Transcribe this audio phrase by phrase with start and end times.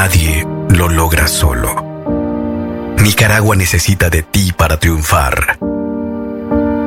[0.00, 1.74] Nadie lo logra solo.
[3.02, 5.58] Nicaragua necesita de ti para triunfar.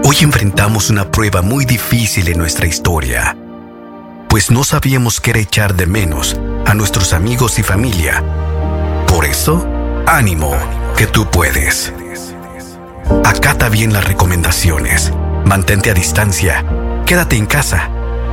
[0.06, 3.36] Hoy enfrentamos una prueba muy difícil en nuestra historia,
[4.30, 8.24] pues no sabíamos qué echar de menos a nuestros amigos y familia.
[9.08, 9.68] Por eso,
[10.08, 10.56] ánimo,
[10.96, 11.92] que tú puedes.
[13.26, 15.12] Acata bien las recomendaciones,
[15.44, 16.64] mantente a distancia,
[17.06, 17.90] quédate en casa,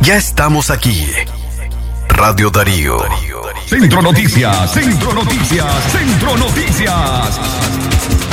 [0.00, 1.06] ya estamos aquí.
[2.08, 2.98] Radio Darío.
[3.66, 8.25] Centro Noticias, Centro Noticias, Centro Noticias.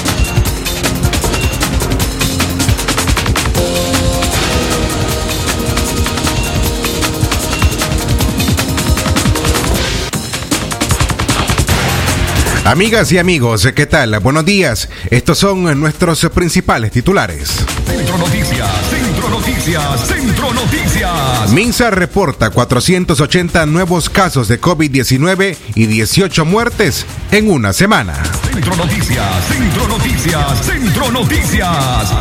[12.65, 14.17] Amigas y amigos, ¿qué tal?
[14.19, 14.87] Buenos días.
[15.09, 17.49] Estos son nuestros principales titulares.
[17.85, 21.51] Centro Noticias, Centro Noticias, Centro Noticias.
[21.51, 28.13] Minsa reporta 480 nuevos casos de COVID-19 y 18 muertes en una semana.
[28.53, 32.13] Centro Noticias, Centro Noticias, Centro Noticias.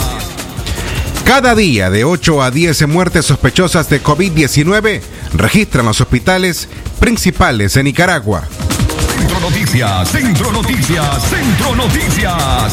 [1.25, 5.03] Cada día de 8 a 10 muertes sospechosas de COVID-19
[5.35, 8.48] registran los hospitales principales en Nicaragua.
[9.16, 12.72] Centro Noticias, Centro Noticias, Centro Noticias.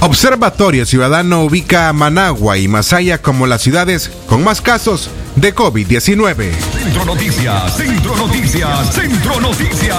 [0.00, 6.50] Observatorio Ciudadano ubica a Managua y Masaya como las ciudades con más casos de COVID-19.
[6.72, 9.96] Centro Noticias, Centro Noticias, Centro Noticias.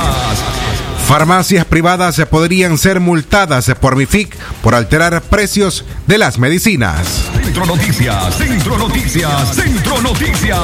[1.07, 7.25] Farmacias privadas podrían ser multadas por MIFIC por alterar precios de las medicinas.
[7.41, 10.59] Centro Noticias, Centro Noticias, Centro Noticias.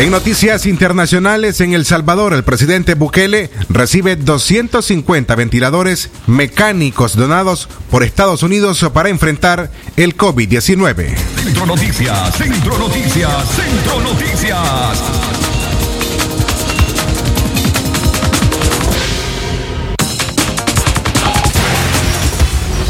[0.00, 8.02] En noticias internacionales, en El Salvador, el presidente Bukele recibe 250 ventiladores mecánicos donados por
[8.02, 11.14] Estados Unidos para enfrentar el COVID-19.
[11.44, 15.39] Centro Noticias, Centro Noticias, Centro Noticias.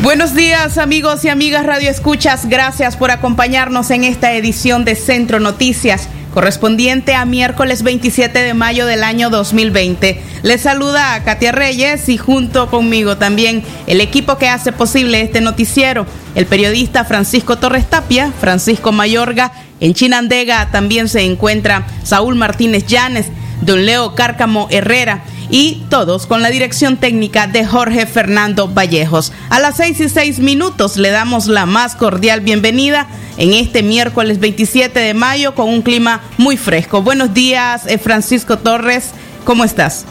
[0.00, 5.40] Buenos días amigos y amigas Radio Escuchas, gracias por acompañarnos en esta edición de Centro
[5.40, 10.22] Noticias correspondiente a miércoles 27 de mayo del año 2020.
[10.44, 15.40] Les saluda a Katia Reyes y junto conmigo también el equipo que hace posible este
[15.40, 16.06] noticiero,
[16.36, 19.50] el periodista Francisco Torres Tapia, Francisco Mayorga,
[19.80, 23.26] en Chinandega también se encuentra Saúl Martínez Llanes,
[23.62, 29.32] don Leo Cárcamo Herrera y todos con la dirección técnica de Jorge Fernando Vallejos.
[29.50, 34.40] A las seis y seis minutos le damos la más cordial bienvenida en este miércoles
[34.40, 37.02] 27 de mayo con un clima muy fresco.
[37.02, 39.10] Buenos días, eh, Francisco Torres,
[39.44, 40.06] ¿cómo estás?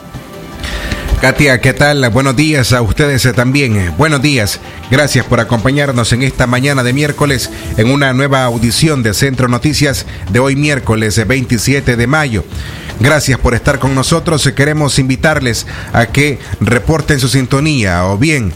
[1.21, 2.07] Katia, ¿qué tal?
[2.11, 3.75] Buenos días a ustedes eh, también.
[3.75, 4.59] Eh, buenos días.
[4.91, 10.05] Gracias por acompañarnos en esta mañana de miércoles en una nueva audición de Centro Noticias
[10.29, 12.45] de hoy miércoles 27 de mayo.
[12.99, 14.47] Gracias por estar con nosotros.
[14.55, 18.53] Queremos invitarles a que reporten su sintonía o bien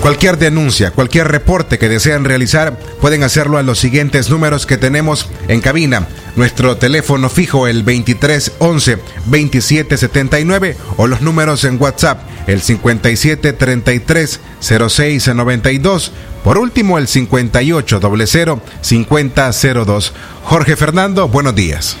[0.00, 5.28] Cualquier denuncia, cualquier reporte que desean realizar, pueden hacerlo a los siguientes números que tenemos
[5.48, 6.08] en cabina.
[6.34, 16.12] Nuestro teléfono fijo el 2311 2779 o los números en WhatsApp el 5733 0692.
[16.42, 20.12] Por último el 5800 5002.
[20.44, 21.96] Jorge Fernando, buenos días.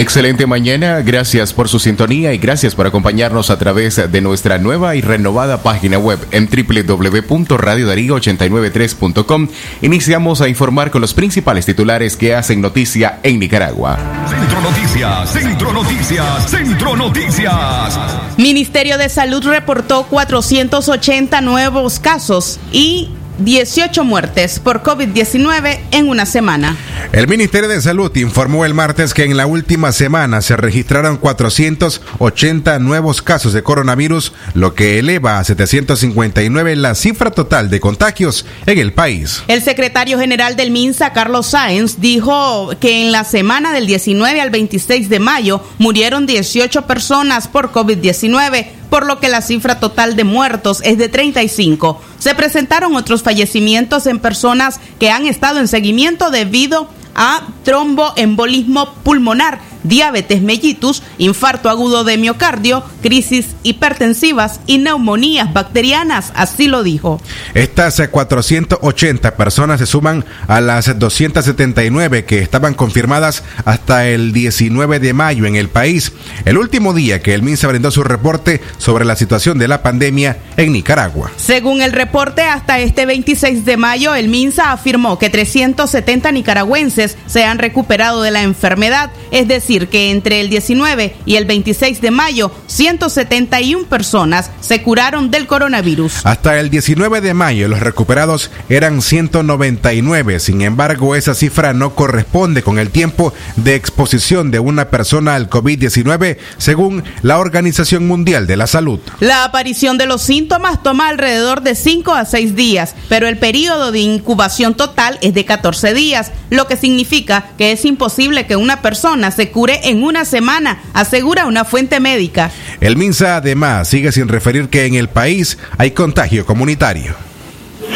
[0.00, 4.96] Excelente mañana, gracias por su sintonía y gracias por acompañarnos a través de nuestra nueva
[4.96, 9.48] y renovada página web en www.radiodarío893.com.
[9.82, 13.98] Iniciamos a informar con los principales titulares que hacen noticia en Nicaragua.
[14.26, 17.98] Centro Noticias, Centro Noticias, Centro Noticias.
[18.38, 23.10] Ministerio de Salud reportó 480 nuevos casos y
[23.44, 26.76] 18 muertes por COVID-19 en una semana.
[27.12, 32.78] El Ministerio de Salud informó el martes que en la última semana se registraron 480
[32.78, 38.78] nuevos casos de coronavirus, lo que eleva a 759 la cifra total de contagios en
[38.78, 39.42] el país.
[39.48, 44.50] El secretario general del MINSA, Carlos Sáenz, dijo que en la semana del 19 al
[44.50, 50.24] 26 de mayo murieron 18 personas por COVID-19 por lo que la cifra total de
[50.24, 52.02] muertos es de 35.
[52.20, 59.58] Se presentaron otros fallecimientos en personas que han estado en seguimiento debido a tromboembolismo pulmonar
[59.82, 67.20] diabetes mellitus, infarto agudo de miocardio, crisis hipertensivas y neumonías bacterianas, así lo dijo.
[67.54, 75.12] Estas 480 personas se suman a las 279 que estaban confirmadas hasta el 19 de
[75.12, 76.12] mayo en el país,
[76.44, 80.38] el último día que el MINSA brindó su reporte sobre la situación de la pandemia
[80.56, 81.30] en Nicaragua.
[81.36, 87.44] Según el reporte, hasta este 26 de mayo, el MINSA afirmó que 370 nicaragüenses se
[87.44, 92.10] han recuperado de la enfermedad, es decir, que entre el 19 y el 26 de
[92.10, 96.24] mayo, 171 personas se curaron del coronavirus.
[96.24, 100.40] Hasta el 19 de mayo, los recuperados eran 199.
[100.40, 105.50] Sin embargo, esa cifra no corresponde con el tiempo de exposición de una persona al
[105.50, 109.00] COVID-19, según la Organización Mundial de la Salud.
[109.20, 113.92] La aparición de los síntomas toma alrededor de 5 a 6 días, pero el periodo
[113.92, 118.82] de incubación total es de 14 días, lo que significa que es imposible que una
[118.82, 122.50] persona se cure en una semana, asegura una fuente médica.
[122.80, 127.29] El MINSA además sigue sin referir que en el país hay contagio comunitario.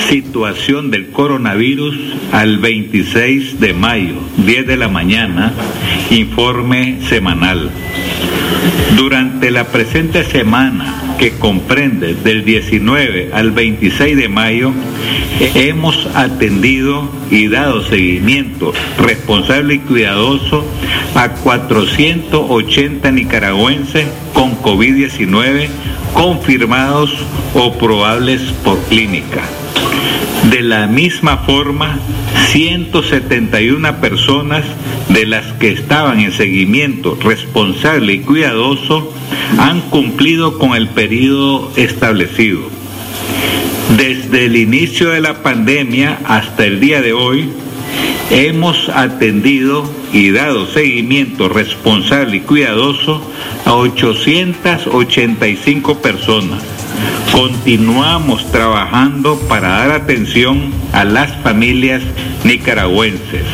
[0.09, 1.97] Situación del coronavirus
[2.33, 5.53] al 26 de mayo, 10 de la mañana,
[6.11, 7.71] informe semanal.
[8.97, 14.73] Durante la presente semana, que comprende del 19 al 26 de mayo,
[15.55, 20.67] hemos atendido y dado seguimiento responsable y cuidadoso
[21.15, 25.69] a 480 nicaragüenses con COVID-19
[26.13, 27.11] confirmados
[27.55, 29.43] o probables por clínica.
[30.51, 31.99] De la misma forma,
[32.49, 34.65] 171 personas
[35.09, 39.13] de las que estaban en seguimiento responsable y cuidadoso
[39.59, 42.63] han cumplido con el periodo establecido.
[43.97, 47.51] Desde el inicio de la pandemia hasta el día de hoy,
[48.31, 53.23] hemos atendido y dado seguimiento responsable y cuidadoso
[53.65, 56.74] a 885 personas.
[57.33, 62.03] Continuamos trabajando para dar atención a las familias
[62.45, 63.45] nicaragüenses.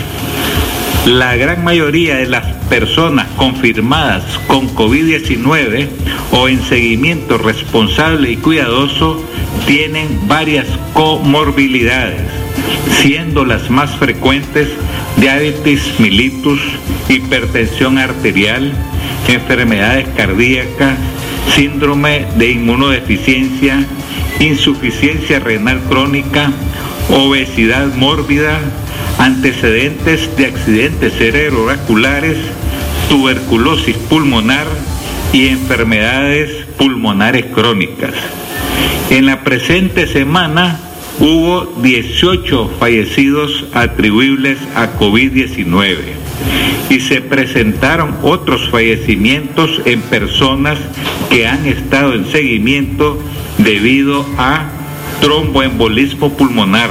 [1.06, 5.88] La gran mayoría de las personas confirmadas con COVID-19
[6.32, 9.24] o en seguimiento responsable y cuidadoso
[9.66, 12.28] tienen varias comorbilidades,
[13.00, 14.68] siendo las más frecuentes
[15.16, 16.60] diabetes mellitus,
[17.08, 18.72] hipertensión arterial,
[19.26, 20.98] enfermedades cardíacas,
[21.54, 23.84] síndrome de inmunodeficiencia,
[24.38, 26.52] insuficiencia renal crónica,
[27.10, 28.58] obesidad mórbida,
[29.18, 32.38] antecedentes de accidentes cerebrovasculares,
[33.08, 34.66] tuberculosis pulmonar
[35.32, 38.14] y enfermedades pulmonares crónicas.
[39.10, 40.78] En la presente semana
[41.18, 45.96] hubo 18 fallecidos atribuibles a COVID-19
[46.88, 50.78] y se presentaron otros fallecimientos en personas
[51.30, 53.18] que han estado en seguimiento
[53.58, 54.66] debido a
[55.20, 56.90] tromboembolismo pulmonar,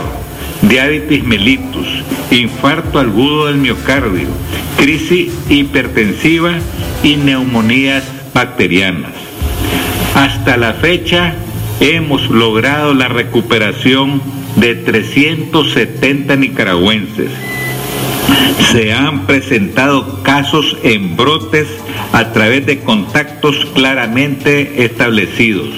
[0.62, 1.88] diabetes mellitus,
[2.32, 4.28] infarto agudo del miocardio,
[4.78, 6.54] crisis hipertensiva
[7.04, 8.04] y neumonías
[8.34, 9.12] bacterianas.
[10.16, 11.36] Hasta la fecha
[11.80, 14.22] hemos logrado la recuperación
[14.56, 17.32] de 370 nicaragüenses.
[18.72, 21.68] Se han presentado casos en brotes
[22.14, 25.70] a través de contactos claramente establecidos.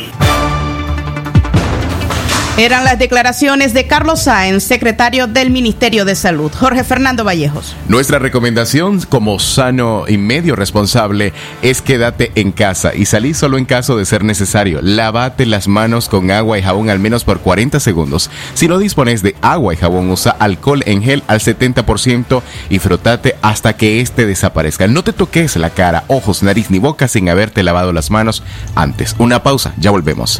[2.62, 6.52] Eran las declaraciones de Carlos Sáenz, secretario del Ministerio de Salud.
[6.52, 7.76] Jorge Fernando Vallejos.
[7.88, 13.66] Nuestra recomendación como sano y medio responsable es quédate en casa y salí solo en
[13.66, 14.80] caso de ser necesario.
[14.84, 18.30] Lávate las manos con agua y jabón al menos por 40 segundos.
[18.54, 23.38] Si no dispones de agua y jabón, usa alcohol en gel al 70% y frotate
[23.42, 24.88] hasta que éste desaparezca.
[24.88, 28.44] No te toques la cara, ojos, nariz ni boca sin haberte lavado las manos
[28.76, 29.16] antes.
[29.18, 30.40] Una pausa, ya volvemos.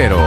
[0.00, 0.18] cero.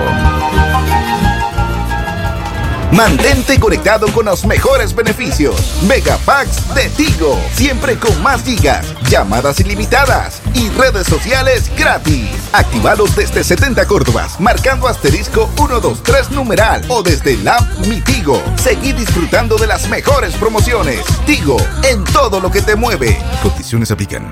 [2.92, 5.82] Mantente conectado con los mejores beneficios.
[5.88, 12.30] Megapacks de Tigo, siempre con más gigas, llamadas ilimitadas y redes sociales gratis.
[12.52, 18.40] Actívalos desde 70 Córdobas, marcando asterisco 123 numeral o desde la app Mi Tigo.
[18.58, 21.04] Seguí disfrutando de las mejores promociones.
[21.26, 21.58] Tigo,
[21.90, 23.18] en todo lo que te mueve.
[23.42, 24.32] Condiciones aplican.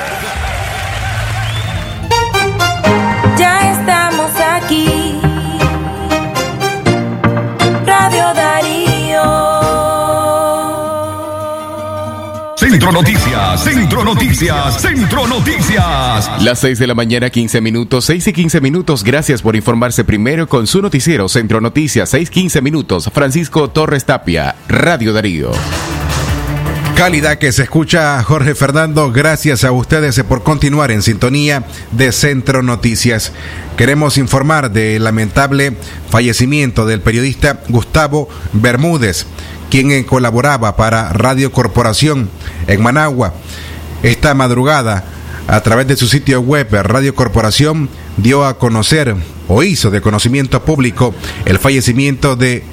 [12.81, 16.41] Centro Noticias, Centro Noticias, Centro Noticias.
[16.41, 19.03] Las 6 de la mañana, 15 minutos, 6 y 15 minutos.
[19.03, 23.11] Gracias por informarse primero con su noticiero Centro Noticias, 6, 15 minutos.
[23.13, 25.51] Francisco Torres Tapia, Radio Darío.
[26.95, 32.63] Cálida que se escucha Jorge Fernando, gracias a ustedes por continuar en sintonía de Centro
[32.63, 33.31] Noticias.
[33.77, 35.75] Queremos informar del lamentable
[36.09, 39.27] fallecimiento del periodista Gustavo Bermúdez,
[39.71, 42.29] quien colaboraba para Radio Corporación
[42.67, 43.33] en Managua.
[44.03, 45.05] Esta madrugada,
[45.47, 49.15] a través de su sitio web, Radio Corporación dio a conocer
[49.47, 52.63] o hizo de conocimiento público el fallecimiento de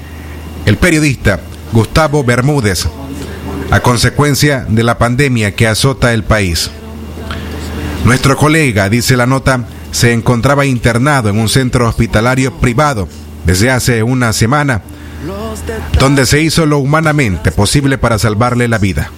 [0.67, 1.41] el periodista
[1.73, 2.89] Gustavo Bermúdez
[3.71, 6.69] a consecuencia de la pandemia que azota el país.
[8.05, 13.09] Nuestro colega, dice la nota, se encontraba internado en un centro hospitalario privado
[13.47, 14.83] desde hace una semana,
[15.99, 19.11] donde se hizo lo humanamente posible para salvarle la vida.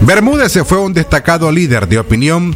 [0.00, 2.54] Bermúdez fue un destacado líder de opinión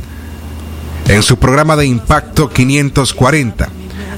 [1.08, 3.68] en su programa de Impacto 540,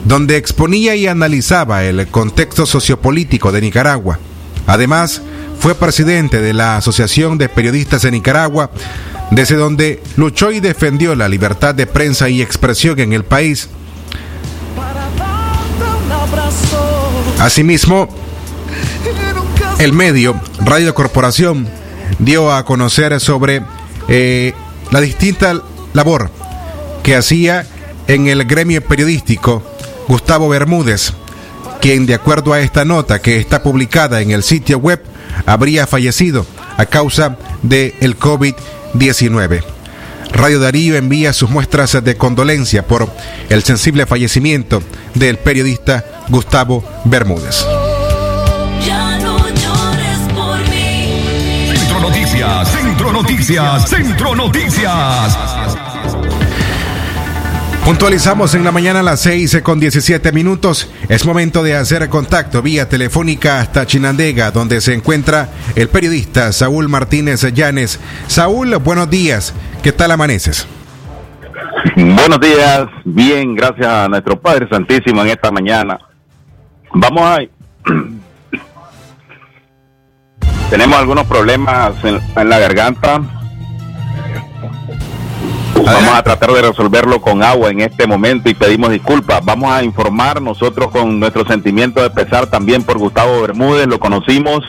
[0.04, 4.18] donde exponía y analizaba el contexto sociopolítico de Nicaragua.
[4.66, 5.22] Además,
[5.58, 8.70] fue presidente de la Asociación de Periodistas de Nicaragua,
[9.30, 13.68] desde donde luchó y defendió la libertad de prensa y expresión en el país.
[17.40, 18.08] Asimismo,
[19.84, 21.68] el medio Radio Corporación
[22.18, 23.62] dio a conocer sobre
[24.08, 24.54] eh,
[24.90, 25.60] la distinta
[25.92, 26.30] labor
[27.02, 27.66] que hacía
[28.08, 29.62] en el gremio periodístico
[30.08, 31.12] Gustavo Bermúdez,
[31.82, 35.02] quien de acuerdo a esta nota que está publicada en el sitio web
[35.44, 36.46] habría fallecido
[36.78, 39.62] a causa del el COVID-19.
[40.32, 43.10] Radio Darío envía sus muestras de condolencia por
[43.50, 47.66] el sensible fallecimiento del periodista Gustavo Bermúdez.
[52.54, 55.38] Noticias, Centro Noticias, Centro Noticias.
[57.84, 60.88] Puntualizamos en la mañana a las 6 con 17 minutos.
[61.08, 66.88] Es momento de hacer contacto vía telefónica hasta Chinandega, donde se encuentra el periodista Saúl
[66.88, 67.98] Martínez Llanes.
[68.28, 69.52] Saúl, buenos días.
[69.82, 70.68] ¿Qué tal amaneces?
[71.96, 75.98] Buenos días, bien, gracias a nuestro Padre Santísimo en esta mañana.
[76.92, 77.38] Vamos a...
[80.70, 83.20] Tenemos algunos problemas en, en la garganta.
[85.84, 89.44] Vamos a tratar de resolverlo con agua en este momento y pedimos disculpas.
[89.44, 94.60] Vamos a informar nosotros con nuestro sentimiento de pesar también por Gustavo Bermúdez, lo conocimos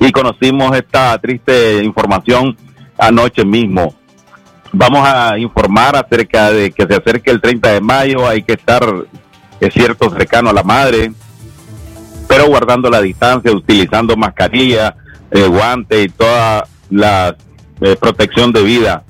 [0.00, 2.56] y conocimos esta triste información
[2.96, 3.94] anoche mismo.
[4.72, 8.84] Vamos a informar acerca de que se acerque el 30 de mayo, hay que estar,
[9.60, 11.10] es cierto, cercano a la madre,
[12.28, 14.94] pero guardando la distancia, utilizando mascarilla,
[15.30, 17.36] eh, guante y toda la
[17.80, 19.04] eh, protección de vida.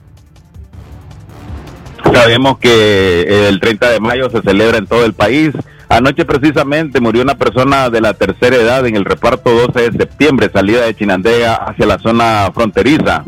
[2.12, 5.52] Sabemos que eh, el 30 de mayo se celebra en todo el país.
[5.88, 10.50] Anoche precisamente murió una persona de la tercera edad en el reparto 12 de septiembre,
[10.52, 13.24] salida de Chinandega hacia la zona fronteriza.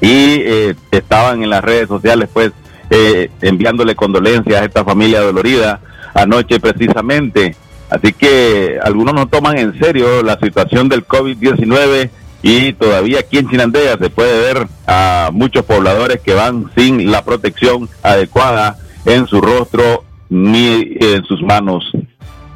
[0.00, 2.52] Y eh, estaban en las redes sociales pues
[2.90, 5.80] eh, enviándole condolencias a esta familia dolorida
[6.14, 7.56] anoche precisamente.
[7.96, 12.10] Así que algunos no toman en serio la situación del COVID-19
[12.42, 17.24] y todavía aquí en Chinandega se puede ver a muchos pobladores que van sin la
[17.24, 18.76] protección adecuada
[19.06, 21.90] en su rostro ni en sus manos.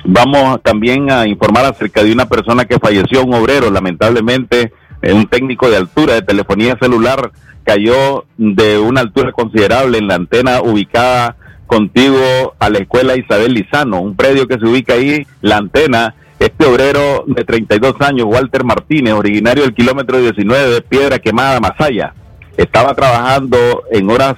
[0.05, 5.27] Vamos también a informar acerca de una persona que falleció, un obrero, lamentablemente, eh, un
[5.27, 7.33] técnico de altura de telefonía celular
[7.65, 11.37] cayó de una altura considerable en la antena ubicada
[11.71, 16.67] contiguo a la escuela Isabel Lizano, un predio que se ubica ahí, la antena este
[16.67, 22.13] obrero de 32 años, Walter Martínez, originario del kilómetro 19 de Piedra Quemada, Masaya,
[22.57, 24.35] estaba trabajando en horas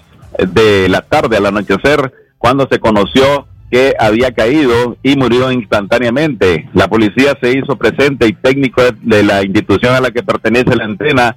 [0.46, 6.68] de la tarde al anochecer cuando se conoció que había caído y murió instantáneamente.
[6.74, 10.84] La policía se hizo presente y técnico de, la institución a la que pertenece la
[10.84, 11.36] antena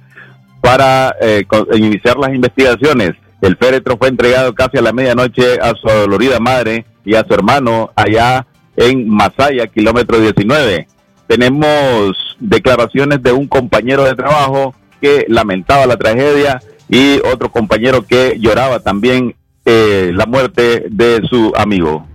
[0.60, 3.12] para eh, iniciar las investigaciones.
[3.40, 7.34] El féretro fue entregado casi a la medianoche a su dolorida madre y a su
[7.34, 10.86] hermano allá en Masaya, kilómetro 19.
[11.26, 18.36] Tenemos declaraciones de un compañero de trabajo que lamentaba la tragedia y otro compañero que
[18.38, 22.06] lloraba también eh, la muerte de su amigo.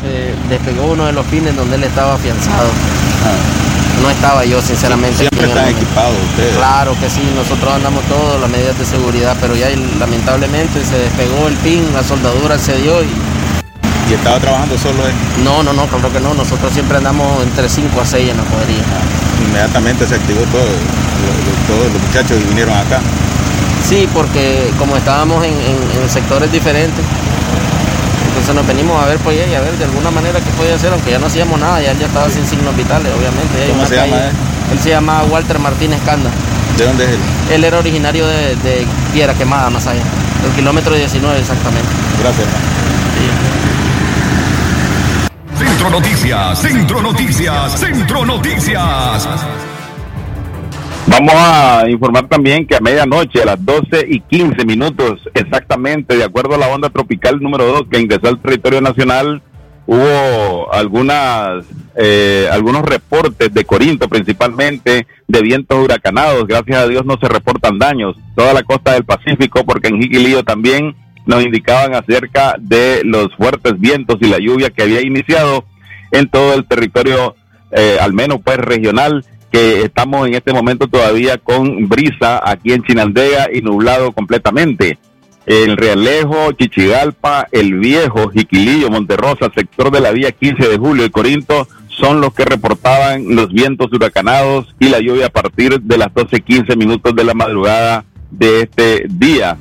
[0.00, 2.70] se despegó uno de los pines donde él estaba afianzado.
[4.02, 5.18] No estaba yo, sinceramente.
[5.18, 6.56] Siempre están equipados ustedes.
[6.56, 11.48] Claro que sí, nosotros andamos todas las medidas de seguridad, pero ya lamentablemente se despegó
[11.48, 13.08] el pin, la soldadura se dio y...
[14.08, 15.12] ¿Y estaba trabajando solo él?
[15.44, 18.42] No, no, no, claro que no, nosotros siempre andamos entre 5 a 6 en la
[18.44, 18.82] podería.
[19.46, 20.66] Inmediatamente se activó todo,
[21.68, 23.00] todos los muchachos y vinieron acá.
[23.88, 27.04] Sí, porque como estábamos en, en- en sectores diferentes,
[28.40, 30.90] entonces nos venimos a ver pues y a ver de alguna manera qué podía hacer,
[30.90, 33.68] aunque ya no hacíamos nada, ya él ya estaba sin signos vitales, obviamente.
[33.68, 34.30] ¿Cómo se llama él?
[34.72, 36.30] Él se llama Walter Martínez Canda.
[36.78, 37.18] ¿De dónde es él?
[37.52, 40.00] Él era originario de, de Piedra Quemada, más allá,
[40.42, 41.88] del kilómetro 19 exactamente.
[42.18, 42.70] Gracias, hermano.
[45.58, 49.28] Centro Noticias, Centro Noticias, Centro Noticias.
[51.06, 56.24] Vamos a informar también que a medianoche, a las 12 y 15 minutos exactamente, de
[56.24, 59.42] acuerdo a la onda tropical número 2 que ingresó al territorio nacional,
[59.86, 61.64] hubo algunas,
[61.96, 66.46] eh, algunos reportes de Corinto principalmente de vientos huracanados.
[66.46, 68.16] Gracias a Dios no se reportan daños.
[68.36, 70.94] Toda la costa del Pacífico, porque en Jiquilillo también
[71.26, 75.64] nos indicaban acerca de los fuertes vientos y la lluvia que había iniciado
[76.12, 77.34] en todo el territorio,
[77.72, 82.82] eh, al menos pues regional, que estamos en este momento todavía con brisa aquí en
[82.82, 84.98] Chinandega y nublado completamente.
[85.46, 91.10] El Realejo, Chichigalpa, El Viejo, Jiquilillo, Monterrosa, sector de la vía 15 de julio y
[91.10, 96.08] Corinto son los que reportaban los vientos huracanados y la lluvia a partir de las
[96.08, 99.58] 12.15 minutos de la madrugada de este día.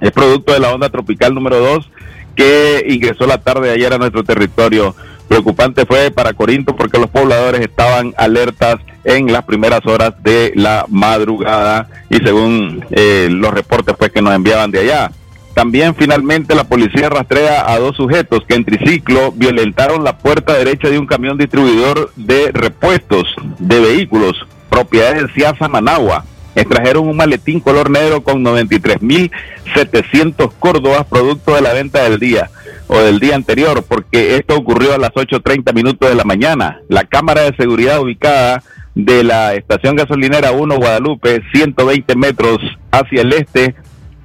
[0.00, 1.90] Es producto de la onda tropical número 2
[2.34, 4.94] que ingresó la tarde de ayer a nuestro territorio.
[5.32, 10.84] Preocupante fue para Corinto porque los pobladores estaban alertas en las primeras horas de la
[10.90, 15.10] madrugada y según eh, los reportes pues que nos enviaban de allá.
[15.54, 20.90] También finalmente la policía rastrea a dos sujetos que en triciclo violentaron la puerta derecha
[20.90, 23.24] de un camión distribuidor de repuestos
[23.58, 24.36] de vehículos,
[24.68, 26.26] propiedad de Ciasa Managua.
[26.54, 32.50] Extrajeron un maletín color negro con 93.700 córdobas, producto de la venta del día
[32.88, 36.80] o del día anterior, porque esto ocurrió a las 8.30 minutos de la mañana.
[36.88, 38.62] La cámara de seguridad ubicada
[38.94, 42.58] de la estación gasolinera 1 Guadalupe, 120 metros
[42.90, 43.74] hacia el este,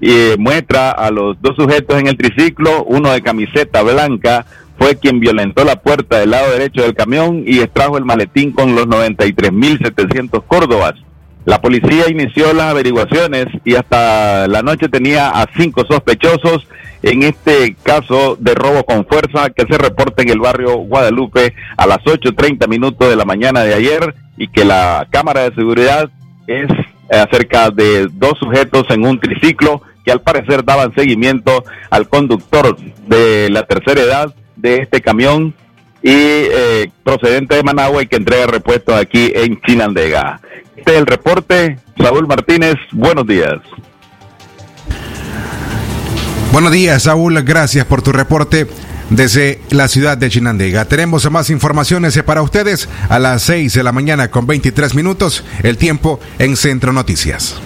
[0.01, 4.45] eh, muestra a los dos sujetos en el triciclo, uno de camiseta blanca,
[4.77, 8.75] fue quien violentó la puerta del lado derecho del camión y extrajo el maletín con
[8.75, 10.93] los 93.700 córdobas.
[11.47, 16.67] La policía inició las averiguaciones y hasta la noche tenía a cinco sospechosos
[17.01, 21.87] en este caso de robo con fuerza que se reporta en el barrio Guadalupe a
[21.87, 26.09] las 8.30 minutos de la mañana de ayer y que la cámara de seguridad
[26.47, 26.67] es
[27.09, 32.75] acerca de dos sujetos en un triciclo que al parecer daban seguimiento al conductor
[33.07, 35.53] de la tercera edad de este camión
[36.01, 40.39] y eh, procedente de Managua y que entrega repuestos aquí en Chinandega.
[40.75, 41.79] Este es el reporte.
[41.97, 43.55] Saúl Martínez, buenos días.
[46.51, 47.41] Buenos días, Saúl.
[47.43, 48.67] Gracias por tu reporte
[49.09, 50.85] desde la ciudad de Chinandega.
[50.85, 55.77] Tenemos más informaciones para ustedes a las 6 de la mañana con 23 minutos, el
[55.77, 57.59] tiempo en Centro Noticias.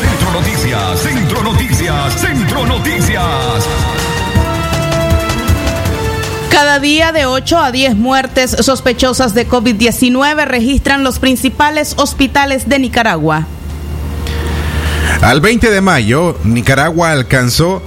[0.00, 3.68] Centro Noticias, Centro Noticias, Centro Noticias.
[6.74, 12.80] Cada día de 8 a 10 muertes sospechosas de COVID-19 registran los principales hospitales de
[12.80, 13.46] Nicaragua.
[15.22, 17.80] Al 20 de mayo, Nicaragua alcanzó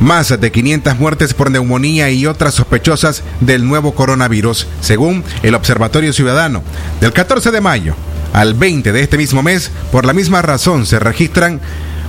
[0.00, 6.12] más de 500 muertes por neumonía y otras sospechosas del nuevo coronavirus, según el Observatorio
[6.12, 6.64] Ciudadano.
[7.00, 7.94] Del 14 de mayo
[8.32, 11.60] al 20 de este mismo mes, por la misma razón se registran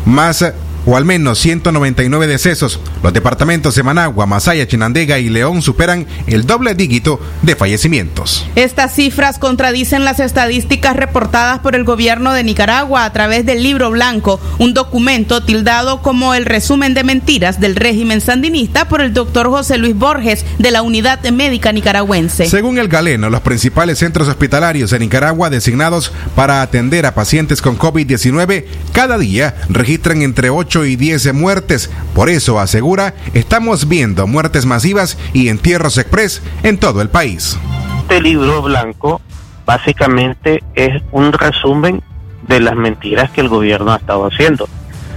[0.05, 0.43] más
[0.85, 2.79] o al menos 199 decesos.
[3.01, 8.45] Los departamentos de Managua, Masaya, Chinandega y León superan el doble dígito de fallecimientos.
[8.55, 13.91] Estas cifras contradicen las estadísticas reportadas por el gobierno de Nicaragua a través del libro
[13.91, 19.49] blanco, un documento tildado como el resumen de mentiras del régimen sandinista por el doctor
[19.49, 22.47] José Luis Borges de la Unidad Médica Nicaragüense.
[22.47, 27.77] Según el galeno, los principales centros hospitalarios en Nicaragua designados para atender a pacientes con
[27.77, 31.91] COVID-19 cada día registran entre 8 y 10 muertes.
[32.15, 37.57] Por eso, asegura, estamos viendo muertes masivas y entierros express en todo el país.
[38.01, 39.21] Este libro blanco
[39.65, 42.01] básicamente es un resumen
[42.47, 44.67] de las mentiras que el gobierno ha estado haciendo.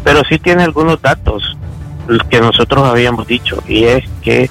[0.05, 1.57] Pero sí tiene algunos datos
[2.29, 4.51] que nosotros habíamos dicho y es que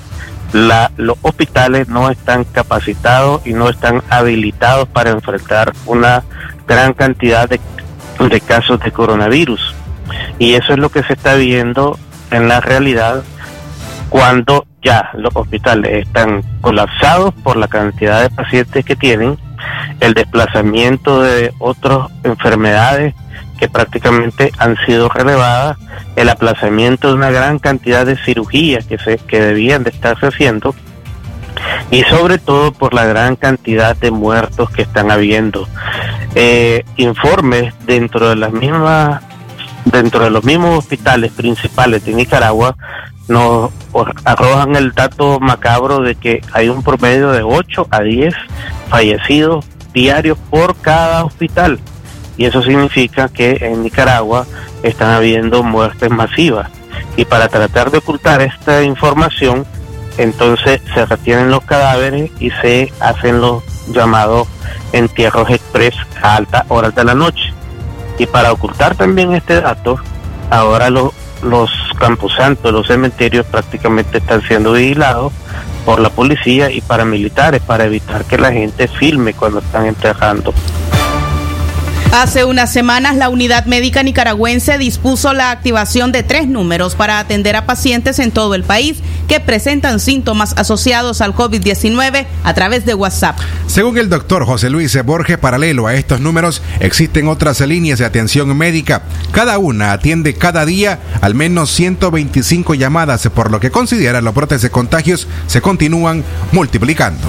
[0.98, 6.24] los hospitales no están capacitados y no están habilitados para enfrentar una
[6.68, 9.76] gran cantidad de casos de coronavirus.
[10.40, 11.98] Y eso es lo que se está viendo
[12.32, 13.24] en la realidad
[14.10, 19.38] cuando ya los hospitales están colapsados por la cantidad de pacientes que tienen,
[20.00, 23.16] el desplazamiento de otras enfermedades
[23.58, 25.78] que prácticamente han sido relevadas,
[26.16, 30.76] el aplazamiento de una gran cantidad de cirugías que, se, que debían de estarse haciendo
[31.90, 35.68] y sobre todo por la gran cantidad de muertos que están habiendo.
[36.36, 39.22] Eh, informes dentro de las mismas
[39.86, 42.76] dentro de los mismos hospitales principales de Nicaragua
[43.28, 43.72] nos
[44.24, 48.34] arrojan el dato macabro de que hay un promedio de 8 a 10
[48.90, 51.80] fallecidos diarios por cada hospital.
[52.38, 54.46] Y eso significa que en Nicaragua
[54.84, 56.70] están habiendo muertes masivas.
[57.16, 59.66] Y para tratar de ocultar esta información,
[60.18, 64.48] entonces se retienen los cadáveres y se hacen los llamados
[64.92, 67.54] entierros express a alta horas de la noche.
[68.18, 69.98] Y para ocultar también este dato,
[70.50, 75.32] ahora lo- los camposantos, los cementerios prácticamente están siendo vigilados
[75.86, 80.54] por la policía y paramilitares para evitar que la gente filme cuando están enterrando.
[82.18, 87.58] Hace unas semanas, la Unidad Médica Nicaragüense dispuso la activación de tres números para atender
[87.58, 92.94] a pacientes en todo el país que presentan síntomas asociados al COVID-19 a través de
[92.94, 93.38] WhatsApp.
[93.68, 98.56] Según el doctor José Luis Borges, paralelo a estos números, existen otras líneas de atención
[98.58, 99.02] médica.
[99.34, 104.62] Cada una atiende cada día al menos 125 llamadas, por lo que considera los brotes
[104.62, 106.24] de contagios se continúan
[106.54, 107.28] multiplicando.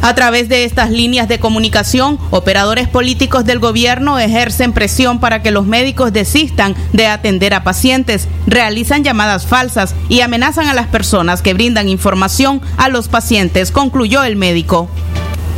[0.00, 5.50] A través de estas líneas de comunicación, operadores políticos del gobierno ejercen presión para que
[5.50, 11.42] los médicos desistan de atender a pacientes, realizan llamadas falsas y amenazan a las personas
[11.42, 14.88] que brindan información a los pacientes, concluyó el médico.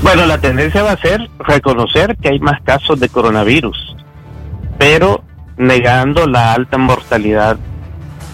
[0.02, 3.76] Bueno, la tendencia va a ser reconocer que hay más casos de coronavirus,
[4.78, 5.22] pero
[5.58, 7.58] negando la alta mortalidad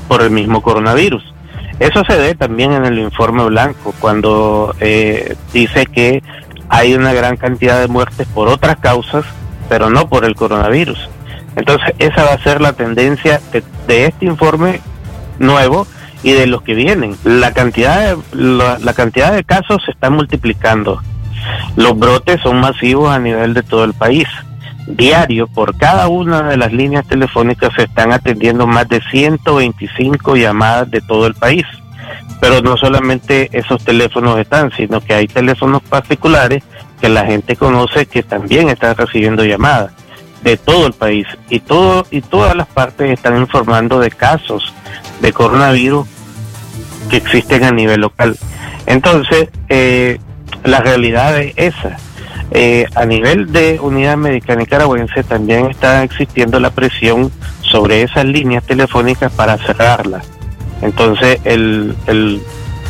[0.06, 1.35] por el mismo coronavirus.
[1.78, 6.22] Eso se ve también en el informe blanco, cuando eh, dice que
[6.68, 9.24] hay una gran cantidad de muertes por otras causas,
[9.68, 11.10] pero no por el coronavirus.
[11.54, 13.40] Entonces, esa va a ser la tendencia
[13.86, 14.80] de, este informe
[15.38, 15.86] nuevo
[16.22, 17.16] y de los que vienen.
[17.24, 21.00] La cantidad de, la, la cantidad de casos se está multiplicando.
[21.76, 24.26] Los brotes son masivos a nivel de todo el país.
[24.86, 30.90] Diario, por cada una de las líneas telefónicas se están atendiendo más de 125 llamadas
[30.90, 31.64] de todo el país.
[32.40, 36.62] Pero no solamente esos teléfonos están, sino que hay teléfonos particulares
[37.00, 39.92] que la gente conoce que también están recibiendo llamadas
[40.42, 44.72] de todo el país y todo y todas las partes están informando de casos
[45.20, 46.06] de coronavirus
[47.10, 48.36] que existen a nivel local.
[48.86, 50.18] Entonces, eh,
[50.64, 51.96] la realidad es esa.
[52.52, 58.62] Eh, a nivel de unidad médica nicaragüense también está existiendo la presión sobre esas líneas
[58.64, 60.24] telefónicas para cerrarlas.
[60.82, 62.40] Entonces el, el,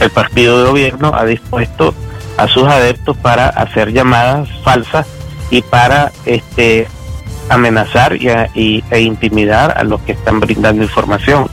[0.01, 1.95] el partido de gobierno ha dispuesto
[2.37, 5.07] a sus adeptos para hacer llamadas falsas
[5.51, 6.87] y para este
[7.49, 11.49] amenazar y, a- y- e intimidar a los que están brindando información.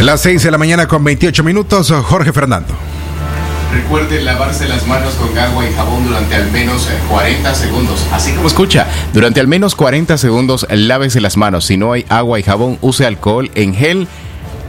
[0.00, 2.74] Las 6 de la mañana con 28 minutos, Jorge Fernando.
[3.72, 8.06] Recuerde lavarse las manos con agua y jabón durante al menos eh, 40 segundos.
[8.12, 11.64] Así como escucha, durante al menos 40 segundos lávese las manos.
[11.66, 14.08] Si no hay agua y jabón, use alcohol en gel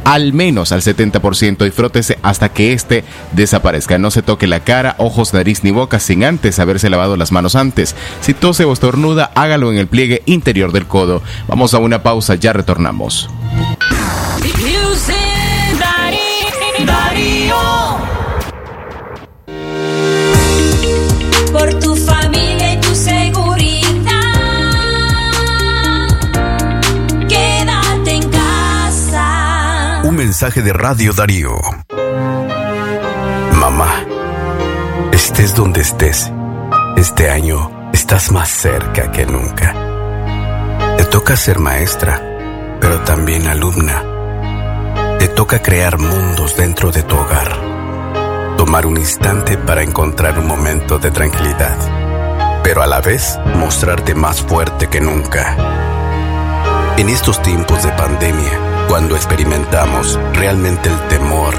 [0.08, 3.98] al menos al 70% y frótese hasta que éste desaparezca.
[3.98, 7.56] No se toque la cara, ojos, nariz ni boca sin antes haberse lavado las manos
[7.56, 7.94] antes.
[8.22, 11.22] Si tose o estornuda, hágalo en el pliegue interior del codo.
[11.50, 13.30] Vamos a una pausa, ya retornamos.
[30.28, 31.58] Mensaje de Radio Darío.
[33.54, 34.04] Mamá,
[35.14, 36.30] estés donde estés,
[36.98, 39.74] este año estás más cerca que nunca.
[40.98, 42.22] Te toca ser maestra,
[42.82, 44.04] pero también alumna.
[45.18, 47.58] Te toca crear mundos dentro de tu hogar.
[48.58, 51.78] Tomar un instante para encontrar un momento de tranquilidad,
[52.64, 55.56] pero a la vez mostrarte más fuerte que nunca.
[56.98, 61.54] En estos tiempos de pandemia, cuando experimentamos realmente el temor,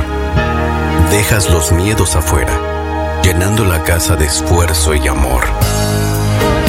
[1.10, 5.44] dejas los miedos afuera, llenando la casa de esfuerzo y amor.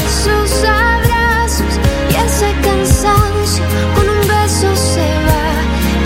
[0.06, 1.80] Esos abrazos
[2.12, 3.64] y ese cansancio
[3.96, 5.50] con un beso se va.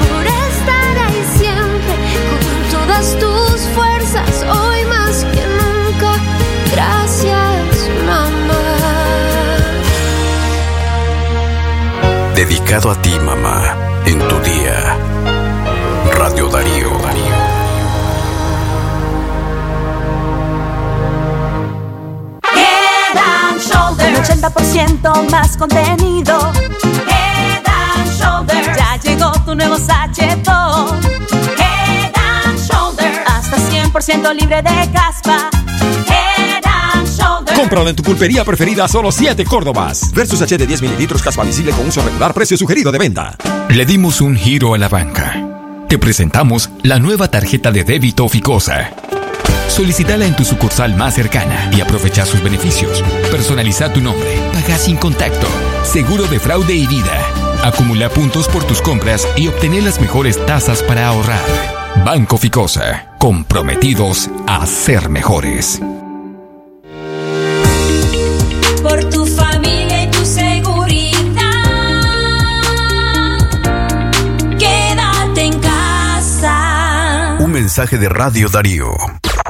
[0.07, 1.95] Por estar ahí siempre
[2.29, 6.15] con todas tus fuerzas hoy más que nunca.
[6.71, 8.53] Gracias mamá.
[12.35, 14.97] Dedicado a ti, mamá, en tu día.
[16.17, 16.89] Radio Darío.
[16.99, 17.35] Darío.
[22.55, 24.29] Head and Shoulders.
[24.29, 26.51] Un 80% más contenido.
[27.07, 28.77] Head and Shoulders.
[28.77, 31.01] Ya llegó tu nuevo sachetón.
[31.57, 33.19] Head and Shoulders.
[33.27, 35.49] Hasta 100% libre de caspa.
[37.55, 40.11] Cómpralo en tu pulpería preferida solo 7 Córdobas.
[40.13, 43.35] Versus H de 10 mililitros caspa visible con uso regular, precio sugerido de venta.
[43.69, 45.41] Le dimos un giro a la banca.
[45.87, 48.91] Te presentamos la nueva tarjeta de débito Ficosa.
[49.67, 53.03] Solicítala en tu sucursal más cercana y aprovecha sus beneficios.
[53.31, 55.47] Personaliza tu nombre, paga sin contacto,
[55.83, 57.19] seguro de fraude y vida.
[57.63, 61.41] Acumula puntos por tus compras y obtener las mejores tasas para ahorrar.
[62.05, 65.81] Banco Ficosa, comprometidos a ser mejores.
[77.53, 78.91] Mensaje de Radio Darío.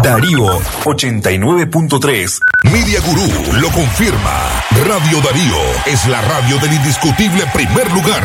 [0.04, 2.40] Darío 89.3.
[2.66, 4.62] Media Gurú lo confirma.
[4.86, 8.22] Radio Darío es la radio del indiscutible primer lugar.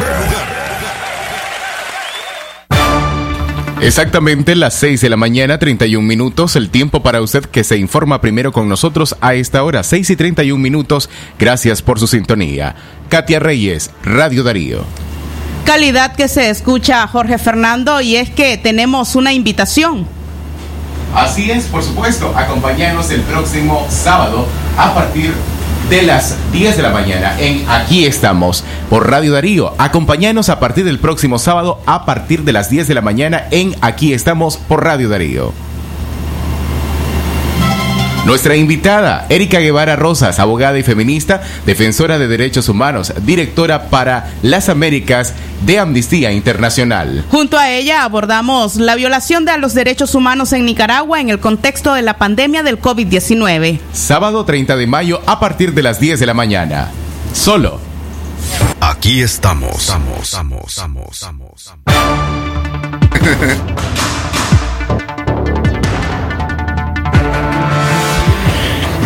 [3.81, 8.21] Exactamente las 6 de la mañana, 31 minutos, el tiempo para usted que se informa
[8.21, 11.09] primero con nosotros a esta hora, 6 y 31 minutos.
[11.39, 12.75] Gracias por su sintonía.
[13.09, 14.85] Katia Reyes, Radio Darío.
[15.69, 20.07] Calidad que se escucha Jorge Fernando y es que tenemos una invitación.
[21.15, 24.47] Así es, por supuesto, acompáñanos el próximo sábado
[24.79, 25.35] a partir
[25.91, 29.75] de las 10 de la mañana en Aquí estamos por Radio Darío.
[29.77, 33.77] Acompáñanos a partir del próximo sábado a partir de las 10 de la mañana en
[33.83, 35.53] Aquí estamos por Radio Darío.
[38.29, 44.69] Nuestra invitada, Erika Guevara Rosas, abogada y feminista, defensora de derechos humanos, directora para las
[44.69, 45.33] Américas
[45.65, 47.25] de Amnistía Internacional.
[47.31, 51.95] Junto a ella abordamos la violación de los derechos humanos en Nicaragua en el contexto
[51.95, 53.81] de la pandemia del COVID-19.
[53.95, 56.91] Sábado 30 de mayo a partir de las 10 de la mañana.
[57.33, 57.81] Solo.
[58.79, 59.75] Aquí estamos.
[59.75, 61.75] Estamos, estamos, estamos, estamos.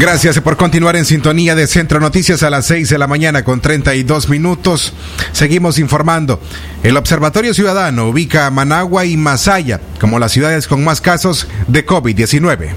[0.01, 3.61] Gracias por continuar en sintonía de Centro Noticias a las 6 de la mañana con
[3.61, 4.93] 32 minutos.
[5.33, 6.41] Seguimos informando.
[6.83, 11.87] El Observatorio Ciudadano ubica a Managua y Masaya como las ciudades con más casos de
[11.87, 12.71] COVID-19.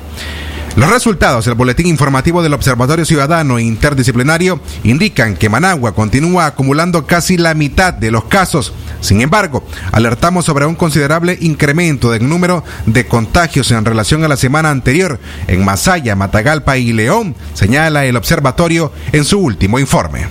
[0.76, 7.38] Los resultados del boletín informativo del Observatorio Ciudadano Interdisciplinario indican que Managua continúa acumulando casi
[7.38, 8.74] la mitad de los casos.
[9.00, 14.36] Sin embargo, alertamos sobre un considerable incremento del número de contagios en relación a la
[14.36, 20.28] semana anterior en Masaya, Matagalpa y León, señala el observatorio en su último informe.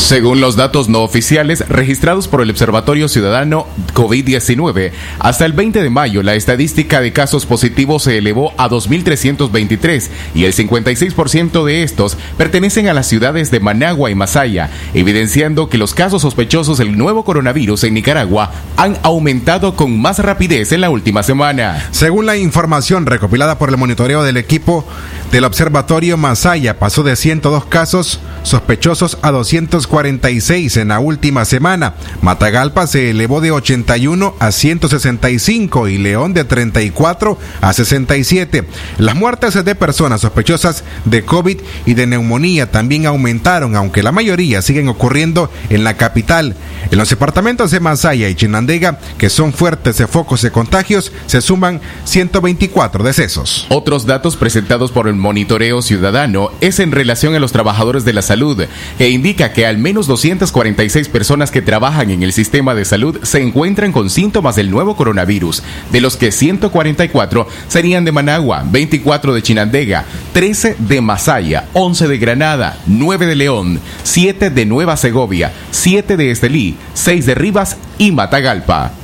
[0.00, 5.90] Según los datos no oficiales registrados por el Observatorio Ciudadano COVID-19, hasta el 20 de
[5.90, 12.16] mayo la estadística de casos positivos se elevó a 2.323 y el 56% de estos
[12.36, 17.24] pertenecen a las ciudades de Managua y Masaya, evidenciando que los casos sospechosos del nuevo
[17.24, 21.86] coronavirus en Nicaragua han aumentado con más rapidez en la última semana.
[21.92, 24.84] Según la información recopilada por el monitoreo del equipo
[25.30, 29.30] del Observatorio Masaya, pasó de 102 casos sospechosos a
[29.90, 31.94] 246 en la última semana.
[32.22, 38.64] Matagalpa se elevó de 81 a 165 y León de 34 a 67.
[38.98, 44.62] Las muertes de personas sospechosas de COVID y de neumonía también aumentaron, aunque la mayoría
[44.62, 46.54] siguen ocurriendo en la capital.
[46.90, 51.80] En los departamentos de Masaya y Chinandega, que son fuertes focos de contagios, se suman
[52.04, 53.66] 124 decesos.
[53.70, 58.22] Otros datos presentados por el monitoreo ciudadano es en relación a los trabajadores de la
[58.22, 58.64] salud,
[58.98, 63.40] que indica que al menos 246 personas que trabajan en el sistema de salud se
[63.40, 69.42] encuentran con síntomas del nuevo coronavirus, de los que 144 serían de Managua, 24 de
[69.42, 76.16] Chinandega, 13 de Masaya, 11 de Granada, 9 de León, 7 de Nueva Segovia, 7
[76.16, 78.99] de Estelí, 6 de Rivas y Matagalpa.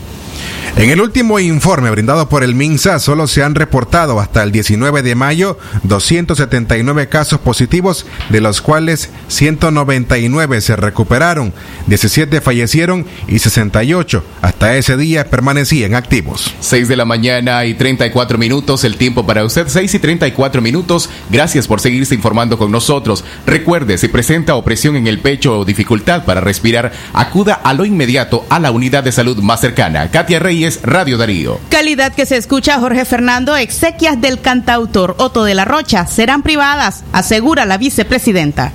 [0.77, 5.01] En el último informe brindado por el MINSA, solo se han reportado hasta el 19
[5.01, 11.55] de mayo 279 casos positivos, de los cuales 199 se recuperaron,
[11.87, 16.53] 17 fallecieron y 68 hasta ese día permanecían activos.
[16.61, 21.09] 6 de la mañana y 34 minutos, el tiempo para usted, 6 y 34 minutos.
[21.31, 23.25] Gracias por seguirse informando con nosotros.
[23.47, 28.45] Recuerde, si presenta opresión en el pecho o dificultad para respirar, acuda a lo inmediato
[28.51, 30.11] a la unidad de salud más cercana.
[30.11, 31.61] Katia Reyes, Radio Darío.
[31.69, 37.05] Calidad que se escucha Jorge Fernando, exequias del cantautor Otto de la Rocha serán privadas,
[37.13, 38.73] asegura la vicepresidenta.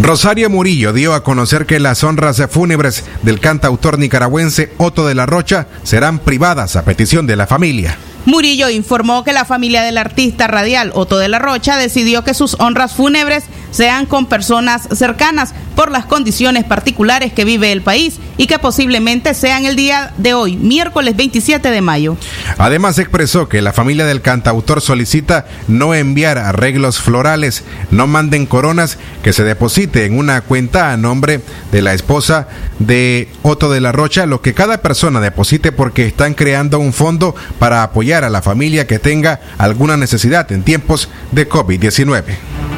[0.00, 5.26] Rosario Murillo dio a conocer que las honras fúnebres del cantautor nicaragüense Otto de la
[5.26, 7.96] Rocha serán privadas a petición de la familia.
[8.26, 12.54] Murillo informó que la familia del artista radial Otto de la Rocha decidió que sus
[12.60, 18.46] honras fúnebres sean con personas cercanas por las condiciones particulares que vive el país y
[18.46, 22.16] que posiblemente sean el día de hoy, miércoles 27 de mayo.
[22.58, 28.98] Además expresó que la familia del cantautor solicita no enviar arreglos florales, no manden coronas,
[29.22, 31.40] que se deposite en una cuenta a nombre
[31.72, 36.34] de la esposa de Otto de la Rocha, lo que cada persona deposite porque están
[36.34, 41.48] creando un fondo para apoyar a la familia que tenga alguna necesidad en tiempos de
[41.48, 42.69] COVID-19.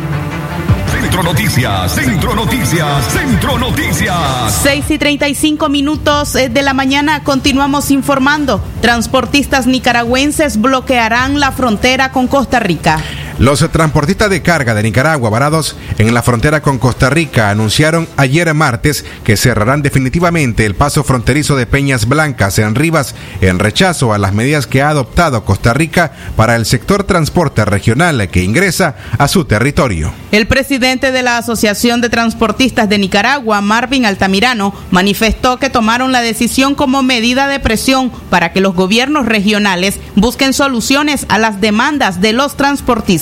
[1.13, 4.61] Centro Noticias, Centro Noticias, Centro Noticias.
[4.63, 8.65] 6 y 35 minutos eh, de la mañana continuamos informando.
[8.81, 12.99] Transportistas nicaragüenses bloquearán la frontera con Costa Rica.
[13.39, 18.53] Los transportistas de carga de Nicaragua varados en la frontera con Costa Rica anunciaron ayer
[18.55, 24.19] martes que cerrarán definitivamente el paso fronterizo de Peñas Blancas en Rivas en rechazo a
[24.19, 29.29] las medidas que ha adoptado Costa Rica para el sector transporte regional que ingresa a
[29.29, 30.13] su territorio.
[30.33, 36.21] El presidente de la Asociación de Transportistas de Nicaragua, Marvin Altamirano, manifestó que tomaron la
[36.21, 42.21] decisión como medida de presión para que los gobiernos regionales busquen soluciones a las demandas
[42.21, 43.22] de los transportistas.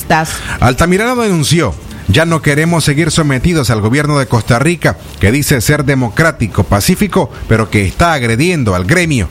[0.61, 1.75] Altamirano denunció
[2.11, 7.31] ya no queremos seguir sometidos al gobierno de Costa Rica, que dice ser democrático, pacífico,
[7.49, 9.29] pero que está agrediendo al gremio.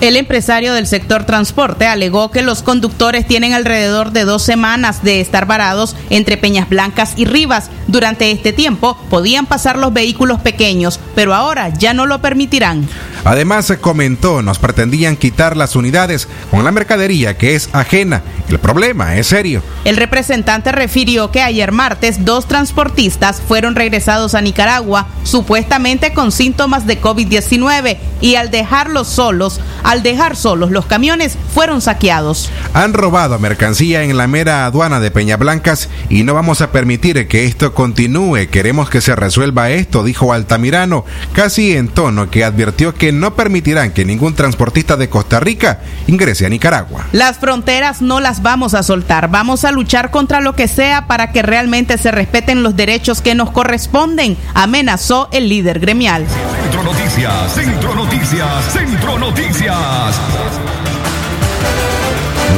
[0.00, 5.20] El empresario del sector transporte alegó que los conductores tienen alrededor de dos semanas de
[5.20, 7.70] estar varados entre Peñas Blancas y Rivas.
[7.86, 12.88] Durante este tiempo podían pasar los vehículos pequeños, pero ahora ya no lo permitirán.
[13.24, 18.22] Además, se comentó, nos pretendían quitar las unidades con la mercadería que es ajena.
[18.48, 19.62] El problema es serio.
[19.84, 26.86] El representante refirió que ayer martes dos transportistas fueron regresados a Nicaragua supuestamente con síntomas
[26.86, 32.50] de COVID-19 y al dejarlos solos, al dejar solos los camiones fueron saqueados.
[32.74, 37.44] Han robado mercancía en la mera aduana de Peñablancas y no vamos a permitir que
[37.44, 38.48] esto continúe.
[38.50, 43.92] Queremos que se resuelva esto, dijo Altamirano, casi en tono que advirtió que no permitirán
[43.92, 47.06] que ningún transportista de Costa Rica ingrese a Nicaragua.
[47.12, 51.32] Las fronteras no las vamos a soltar, vamos a luchar contra lo que sea para
[51.32, 56.26] que realmente se respeten los derechos que nos corresponden, amenazó el líder gremial.
[56.62, 60.81] Centro Noticias, Centro Noticias, Centro Noticias.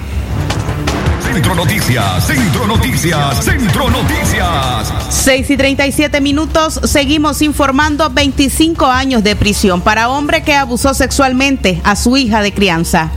[1.22, 4.92] Centro Noticias, Centro Noticias, Centro Noticias.
[5.08, 11.80] 6 y 37 minutos, seguimos informando 25 años de prisión para hombre que abusó sexualmente
[11.84, 13.12] a su hija de crianza.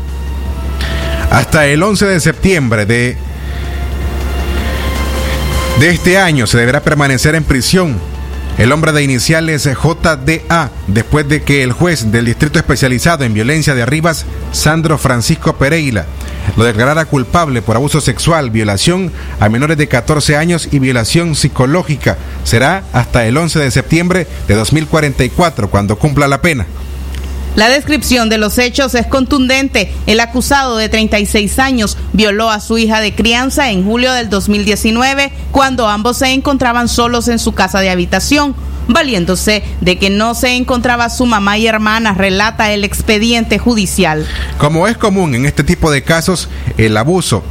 [1.31, 3.17] Hasta el 11 de septiembre de,
[5.79, 8.10] de este año se deberá permanecer en prisión
[8.57, 13.73] el hombre de iniciales JDA, después de que el juez del Distrito Especializado en Violencia
[13.73, 16.05] de Arribas, Sandro Francisco Pereira,
[16.57, 22.17] lo declarara culpable por abuso sexual, violación a menores de 14 años y violación psicológica.
[22.43, 26.65] Será hasta el 11 de septiembre de 2044 cuando cumpla la pena.
[27.55, 29.93] La descripción de los hechos es contundente.
[30.07, 35.33] El acusado de 36 años violó a su hija de crianza en julio del 2019
[35.51, 38.55] cuando ambos se encontraban solos en su casa de habitación.
[38.87, 44.25] Valiéndose de que no se encontraba su mamá y hermana, relata el expediente judicial.
[44.57, 47.43] Como es común en este tipo de casos, el abuso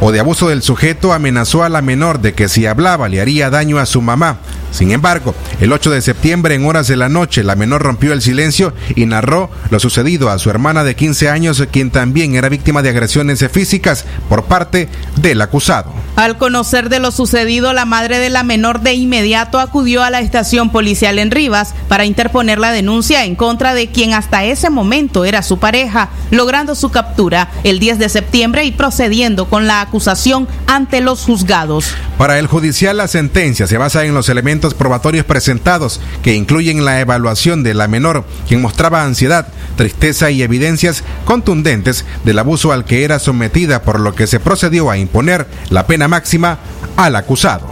[0.00, 3.50] o de abuso del sujeto amenazó a la menor de que si hablaba le haría
[3.50, 4.38] daño a su mamá.
[4.70, 8.20] Sin embargo, el 8 de septiembre en horas de la noche, la menor rompió el
[8.20, 12.82] silencio y narró lo sucedido a su hermana de 15 años, quien también era víctima
[12.82, 15.94] de agresiones físicas por parte del acusado.
[16.16, 20.20] Al conocer de lo sucedido, la madre de la menor de inmediato acudió a la
[20.20, 25.24] estación policial en Rivas para interponer la denuncia en contra de quien hasta ese momento
[25.24, 30.48] era su pareja, logrando su captura el 10 de septiembre y procediendo con la acusación
[30.66, 31.94] ante los juzgados.
[32.18, 37.00] Para el judicial, la sentencia se basa en los elementos probatorios presentados, que incluyen la
[37.00, 43.04] evaluación de la menor, quien mostraba ansiedad, tristeza y evidencias contundentes del abuso al que
[43.04, 46.58] era sometida, por lo que se procedió a imponer la pena máxima
[46.96, 47.68] al acusado.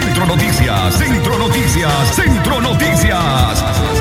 [0.00, 3.93] Centro Noticias, Centro Noticias, Centro Noticias.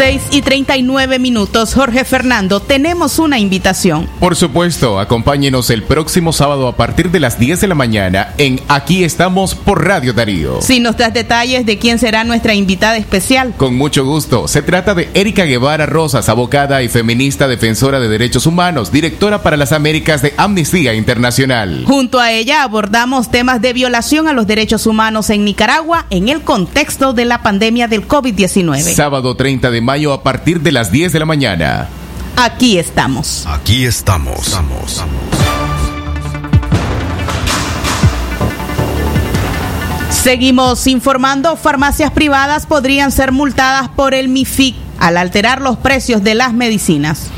[0.00, 1.74] 6 y 39 minutos.
[1.74, 4.08] Jorge Fernando, tenemos una invitación.
[4.18, 8.62] Por supuesto, acompáñenos el próximo sábado a partir de las 10 de la mañana en
[8.68, 10.62] Aquí estamos por Radio Darío.
[10.62, 13.52] Si nos das detalles de quién será nuestra invitada especial.
[13.58, 14.48] Con mucho gusto.
[14.48, 19.58] Se trata de Erika Guevara Rosas, abogada y feminista defensora de derechos humanos, directora para
[19.58, 21.84] las Américas de Amnistía Internacional.
[21.86, 26.40] Junto a ella abordamos temas de violación a los derechos humanos en Nicaragua en el
[26.40, 28.80] contexto de la pandemia del COVID-19.
[28.80, 31.88] Sábado 30 de mayo a partir de las 10 de la mañana.
[32.36, 33.44] Aquí estamos.
[33.48, 34.46] Aquí estamos.
[34.46, 35.04] estamos.
[40.10, 46.36] Seguimos informando, farmacias privadas podrían ser multadas por el MIFIC al alterar los precios de
[46.36, 47.30] las medicinas.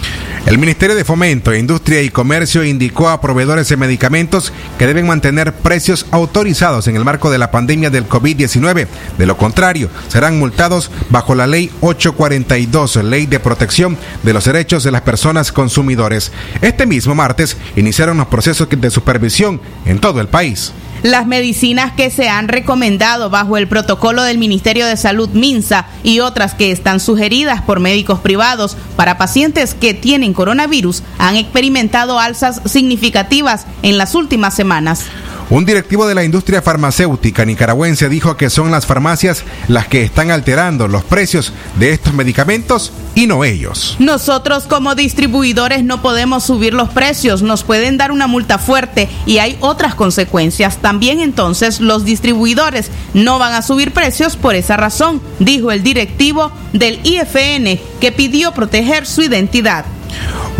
[0.47, 5.53] El Ministerio de Fomento, Industria y Comercio indicó a proveedores de medicamentos que deben mantener
[5.55, 8.87] precios autorizados en el marco de la pandemia del COVID-19.
[9.19, 14.85] De lo contrario, serán multados bajo la Ley 842, Ley de Protección de los Derechos
[14.85, 16.33] de las Personas Consumidores.
[16.61, 20.73] Este mismo martes iniciaron los procesos de supervisión en todo el país.
[21.03, 26.21] Las medicinas que se han recomendado bajo el protocolo del Ministerio de Salud MINSA y
[26.21, 32.63] otras que están sugeridas por médicos privados para pacientes que tienen coronavirus han experimentado alzas
[32.67, 35.07] significativas en las últimas semanas.
[35.53, 40.31] Un directivo de la industria farmacéutica nicaragüense dijo que son las farmacias las que están
[40.31, 43.97] alterando los precios de estos medicamentos y no ellos.
[43.99, 49.41] Nosotros como distribuidores no podemos subir los precios, nos pueden dar una multa fuerte y
[49.41, 50.79] hay otras consecuencias.
[50.79, 56.51] También entonces los distribuidores no van a subir precios por esa razón, dijo el directivo
[56.73, 59.85] del IFN que pidió proteger su identidad.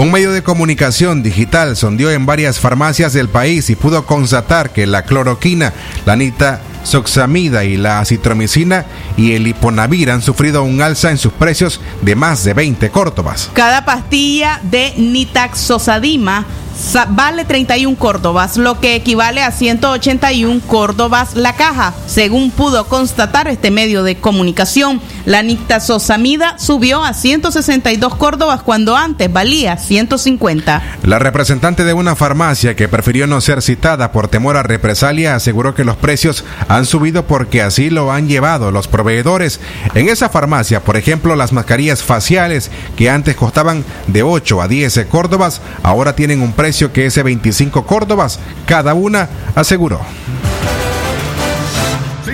[0.03, 4.85] Un medio de comunicación digital sondeó en varias farmacias del país y pudo constatar que
[4.85, 5.73] la cloroquina,
[6.05, 8.85] la nitazoxamida y la acitromicina
[9.17, 13.49] y el hiponavir han sufrido un alza en sus precios de más de 20 córtobas.
[13.53, 16.62] Cada pastilla de nitaxosadima sa-
[17.11, 23.71] vale 31 córdobas, lo que equivale a 181 córdobas la caja, según pudo constatar este
[23.71, 25.01] medio de comunicación.
[25.25, 30.83] La nitazosamida subió a 162 córdobas cuando antes valía 150.
[31.05, 35.75] La representante de una farmacia que prefirió no ser citada por temor a represalia aseguró
[35.75, 39.61] que los precios han subido porque así lo han llevado los proveedores.
[39.95, 45.07] En esa farmacia, por ejemplo, las mascarillas faciales que antes costaban de 8 a 10
[45.11, 50.01] córdobas, ahora tienen un precio que es de 25 córdobas cada una, aseguró.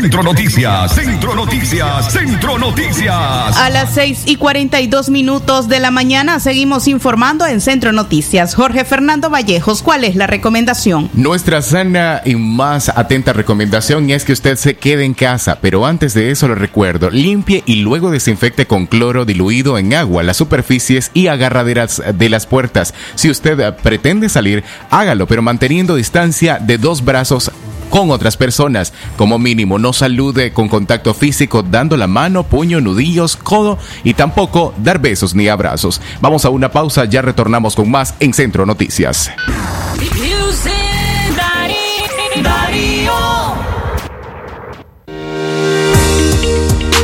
[0.01, 3.57] Centro Noticias, Centro Noticias, Centro Noticias.
[3.57, 8.55] A las 6 y 42 minutos de la mañana seguimos informando en Centro Noticias.
[8.55, 11.11] Jorge Fernando Vallejos, ¿cuál es la recomendación?
[11.14, 16.14] Nuestra sana y más atenta recomendación es que usted se quede en casa, pero antes
[16.14, 21.11] de eso le recuerdo, limpie y luego desinfecte con cloro diluido en agua las superficies
[21.12, 22.94] y agarraderas de las puertas.
[23.16, 27.51] Si usted pretende salir, hágalo, pero manteniendo distancia de dos brazos
[27.91, 28.93] con otras personas.
[29.16, 34.74] Como mínimo, no salude con contacto físico dando la mano, puño, nudillos, codo y tampoco
[34.78, 36.01] dar besos ni abrazos.
[36.20, 39.30] Vamos a una pausa, ya retornamos con más en Centro Noticias.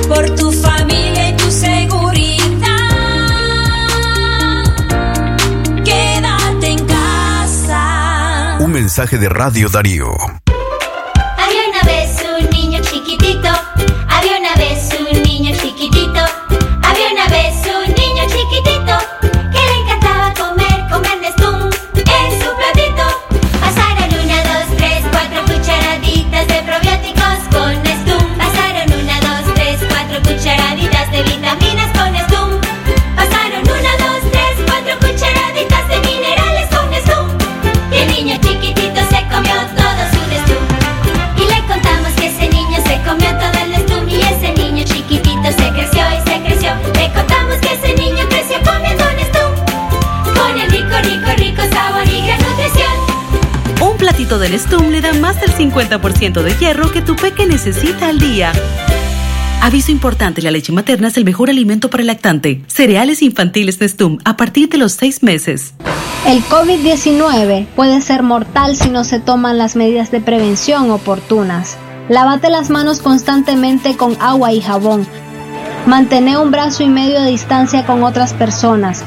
[0.08, 2.68] Por tu familia y tu seguridad.
[5.84, 8.58] Quédate en casa.
[8.60, 10.43] Un mensaje de Radio Darío.
[55.74, 58.52] 50% de hierro que tu peque necesita al día.
[59.60, 62.62] Aviso importante, la leche materna es el mejor alimento para el lactante.
[62.68, 65.74] Cereales infantiles Nestum a partir de los 6 meses.
[66.26, 71.76] El COVID-19 puede ser mortal si no se toman las medidas de prevención oportunas.
[72.08, 75.04] Lávate las manos constantemente con agua y jabón.
[75.86, 79.02] Mantén un brazo y medio de distancia con otras personas.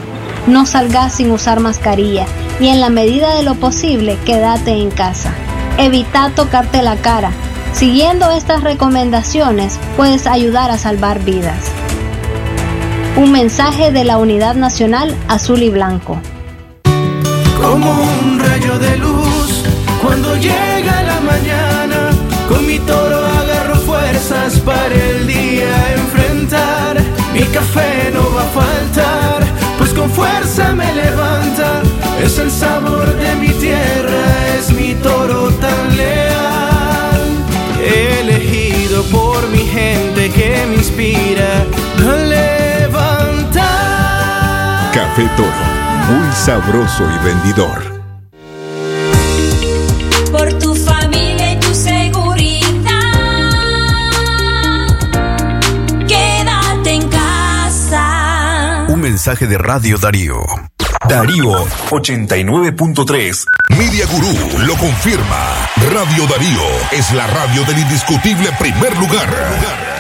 [0.48, 2.26] No salgas sin usar mascarilla
[2.60, 5.34] y en la medida de lo posible quédate en casa.
[5.78, 7.32] Evita tocarte la cara.
[7.74, 11.72] Siguiendo estas recomendaciones puedes ayudar a salvar vidas.
[13.16, 16.20] Un mensaje de la Unidad Nacional Azul y Blanco.
[17.62, 19.64] Como un rayo de luz
[20.02, 22.10] cuando llega la mañana.
[22.50, 26.98] Con mi toro agarro fuerzas para el día enfrentar.
[27.34, 29.44] Mi café no va a faltar,
[29.78, 31.84] pues con fuerza me levanta.
[32.24, 33.97] Es el sabor de mi tierra,
[40.28, 41.66] gente que me inspira
[42.00, 43.62] a levantar.
[44.94, 45.52] Café Toro,
[46.10, 47.98] muy sabroso y vendidor.
[50.32, 52.62] Por tu familia y tu seguridad.
[56.08, 58.86] Quédate en casa.
[58.90, 60.38] Un mensaje de Radio Darío.
[61.08, 63.46] Darío 89.3.
[63.78, 64.34] Media Gurú
[64.66, 65.70] lo confirma.
[65.94, 69.97] Radio Darío es la radio del indiscutible primer lugar.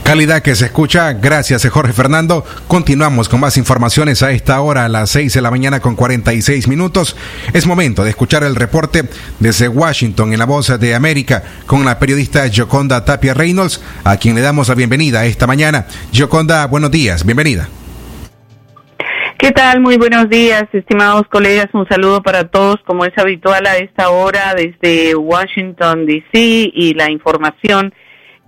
[0.10, 2.44] Calidad que se escucha, gracias eh, Jorge Fernando.
[2.68, 6.68] Continuamos con más informaciones a esta hora, a las 6 de la mañana con 46
[6.68, 7.16] minutos.
[7.54, 9.04] Es momento de escuchar el reporte
[9.40, 14.34] desde Washington en la voz de América con la periodista Joconda Tapia Reynolds, a quien
[14.34, 15.86] le damos la bienvenida esta mañana.
[16.12, 17.70] Joconda, buenos días, bienvenida.
[19.38, 19.80] ¿Qué tal?
[19.80, 21.68] Muy buenos días, estimados colegas.
[21.74, 26.72] Un saludo para todos, como es habitual a esta hora desde Washington, D.C.
[26.74, 27.94] y la información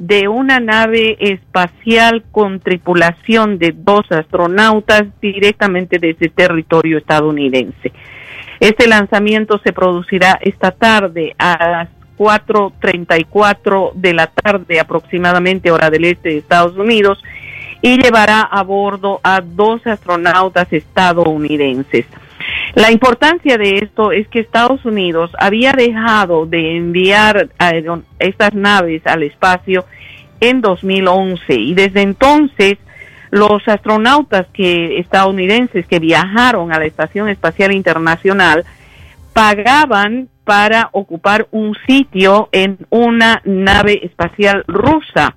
[0.00, 7.92] de una nave espacial con tripulación de dos astronautas directamente desde territorio estadounidense.
[8.60, 16.06] Este lanzamiento se producirá esta tarde a las 4.34 de la tarde aproximadamente hora del
[16.06, 17.22] este de Estados Unidos
[17.82, 22.06] y llevará a bordo a dos astronautas estadounidenses.
[22.74, 27.72] La importancia de esto es que Estados Unidos había dejado de enviar a
[28.20, 29.86] estas naves al espacio
[30.40, 32.78] en 2011 y desde entonces
[33.30, 38.64] los astronautas que estadounidenses que viajaron a la Estación Espacial Internacional
[39.32, 45.36] pagaban para ocupar un sitio en una nave espacial rusa.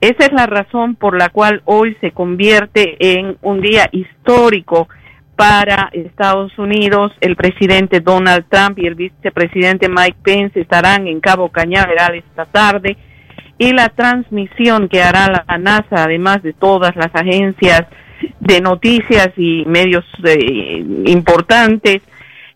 [0.00, 4.88] Esa es la razón por la cual hoy se convierte en un día histórico
[5.36, 7.12] para Estados Unidos.
[7.20, 12.96] El presidente Donald Trump y el vicepresidente Mike Pence estarán en Cabo Cañaveral esta tarde
[13.58, 17.82] y la transmisión que hará la NASA, además de todas las agencias
[18.40, 22.02] de noticias y medios eh, importantes,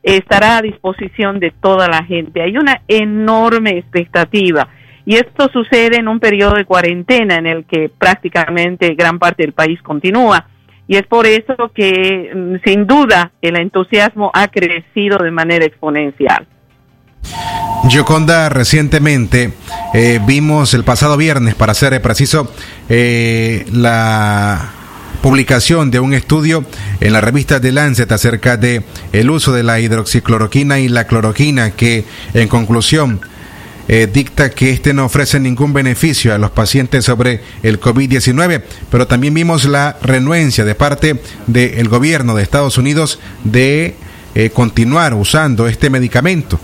[0.03, 2.43] estará a disposición de toda la gente.
[2.43, 4.69] Hay una enorme expectativa
[5.05, 9.53] y esto sucede en un periodo de cuarentena en el que prácticamente gran parte del
[9.53, 10.47] país continúa.
[10.89, 16.47] Y es por eso que mm, sin duda el entusiasmo ha crecido de manera exponencial.
[17.89, 19.53] Yoconda, recientemente
[19.95, 22.53] eh, vimos el pasado viernes, para ser preciso,
[22.89, 24.73] eh, la
[25.23, 26.65] publicación de un estudio
[27.01, 31.73] en la revista The Lancet acerca de el uso de la hidroxicloroquina y la cloroquina
[31.73, 33.21] que en conclusión
[33.89, 39.07] eh, dicta que este no ofrece ningún beneficio a los pacientes sobre el COVID-19, pero
[39.07, 43.95] también vimos la renuencia de parte del gobierno de Estados Unidos de
[44.35, 46.59] eh, continuar usando este medicamento.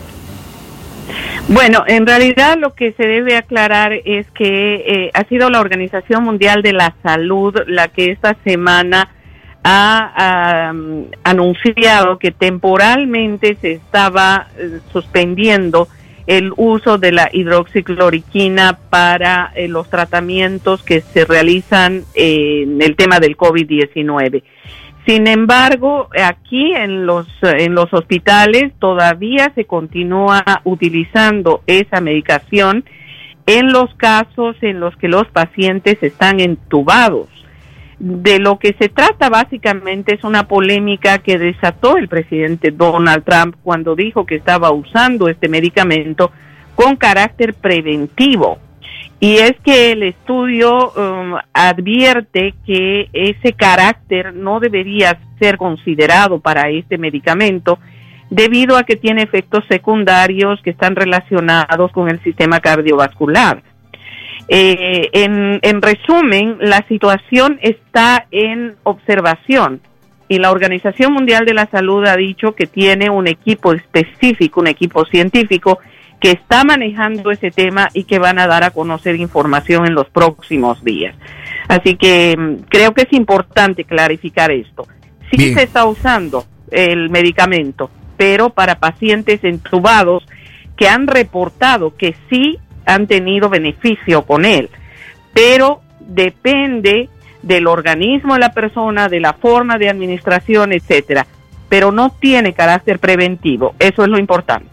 [1.47, 6.25] Bueno, en realidad lo que se debe aclarar es que eh, ha sido la Organización
[6.25, 9.11] Mundial de la Salud la que esta semana
[9.64, 10.73] ha
[11.23, 14.49] anunciado que temporalmente se estaba
[14.93, 15.87] suspendiendo
[16.27, 23.18] el uso de la hidroxicloroquina para eh, los tratamientos que se realizan en el tema
[23.20, 24.43] del COVID-19.
[25.07, 32.85] Sin embargo, aquí en los, en los hospitales todavía se continúa utilizando esa medicación
[33.47, 37.29] en los casos en los que los pacientes están entubados.
[38.05, 43.55] De lo que se trata básicamente es una polémica que desató el presidente Donald Trump
[43.63, 46.33] cuando dijo que estaba usando este medicamento
[46.75, 48.59] con carácter preventivo
[49.23, 56.71] y es que el estudio um, advierte que ese carácter no debería ser considerado para
[56.71, 57.79] este medicamento
[58.31, 63.63] debido a que tiene efectos secundarios que están relacionados con el sistema cardiovascular.
[64.55, 69.81] Eh, en, en resumen, la situación está en observación
[70.29, 74.67] y la Organización Mundial de la Salud ha dicho que tiene un equipo específico, un
[74.67, 75.79] equipo científico
[76.21, 80.11] que está manejando ese tema y que van a dar a conocer información en los
[80.11, 81.17] próximos días.
[81.67, 84.87] Así que mm, creo que es importante clarificar esto.
[85.31, 90.27] Sí se está usando el medicamento, pero para pacientes entubados
[90.77, 94.70] que han reportado que sí han tenido beneficio con él,
[95.35, 97.09] pero depende
[97.43, 101.26] del organismo de la persona, de la forma de administración, etcétera,
[101.68, 104.72] pero no tiene carácter preventivo, eso es lo importante.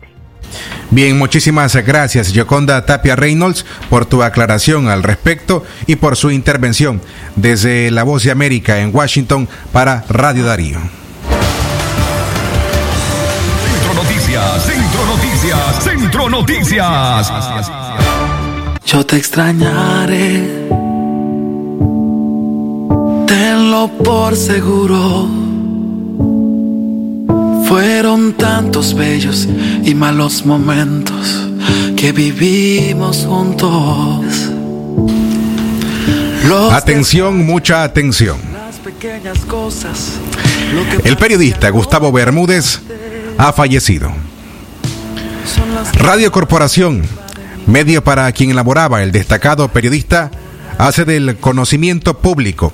[0.92, 7.02] Bien, muchísimas gracias, Yoconda Tapia Reynolds, por tu aclaración al respecto y por su intervención
[7.36, 10.80] desde La Voz de América en Washington para Radio Darío.
[13.90, 17.34] Centro Noticias, Centro Noticias, Centro Noticias.
[18.86, 20.68] Yo te extrañaré.
[23.26, 25.28] Tenlo por seguro.
[27.68, 29.48] Fueron tantos bellos
[29.84, 31.50] y malos momentos
[31.98, 34.24] que vivimos juntos.
[36.48, 38.38] Los Atención, mucha atención.
[38.54, 40.20] las pequeñas cosas.
[41.04, 42.82] El periodista Gustavo Bermúdez
[43.40, 44.12] ha fallecido.
[45.94, 47.04] Radio Corporación,
[47.66, 50.30] medio para quien elaboraba el destacado periodista,
[50.78, 52.74] hace del conocimiento público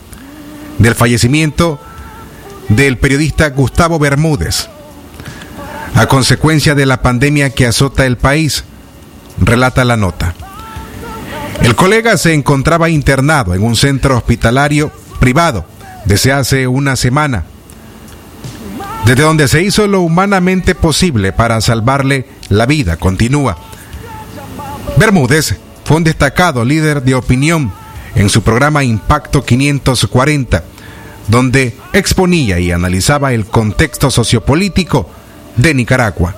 [0.80, 1.80] del fallecimiento
[2.68, 4.68] del periodista Gustavo Bermúdez
[5.94, 8.66] a consecuencia de la pandemia que azota el país,
[9.40, 10.34] relata la nota.
[11.62, 15.66] El colega se encontraba internado en un centro hospitalario privado
[16.06, 17.46] desde hace una semana,
[19.06, 23.56] desde donde se hizo lo humanamente posible para salvarle la vida, continúa.
[24.98, 27.72] Bermúdez fue un destacado líder de opinión
[28.16, 30.64] en su programa Impacto 540,
[31.28, 35.08] donde exponía y analizaba el contexto sociopolítico
[35.56, 36.36] de Nicaragua.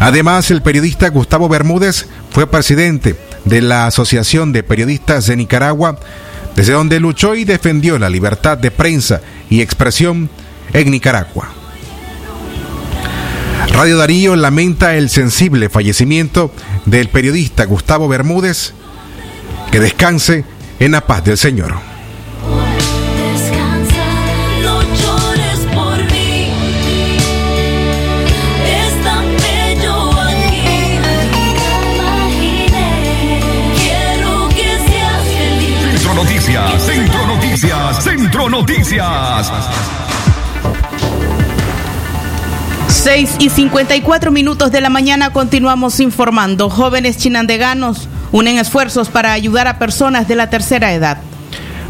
[0.00, 5.98] Además, el periodista Gustavo Bermúdez fue presidente de la Asociación de Periodistas de Nicaragua,
[6.56, 10.28] desde donde luchó y defendió la libertad de prensa y expresión
[10.72, 11.59] en Nicaragua.
[13.68, 16.52] Radio Darío lamenta el sensible fallecimiento
[16.86, 18.74] del periodista Gustavo Bermúdez.
[19.70, 20.44] Que descanse
[20.78, 21.90] en la paz del Señor.
[36.78, 39.52] Centro Noticias, Centro Noticias.
[43.02, 46.68] 6 y 54 minutos de la mañana continuamos informando.
[46.68, 51.16] Jóvenes chinandeganos unen esfuerzos para ayudar a personas de la tercera edad.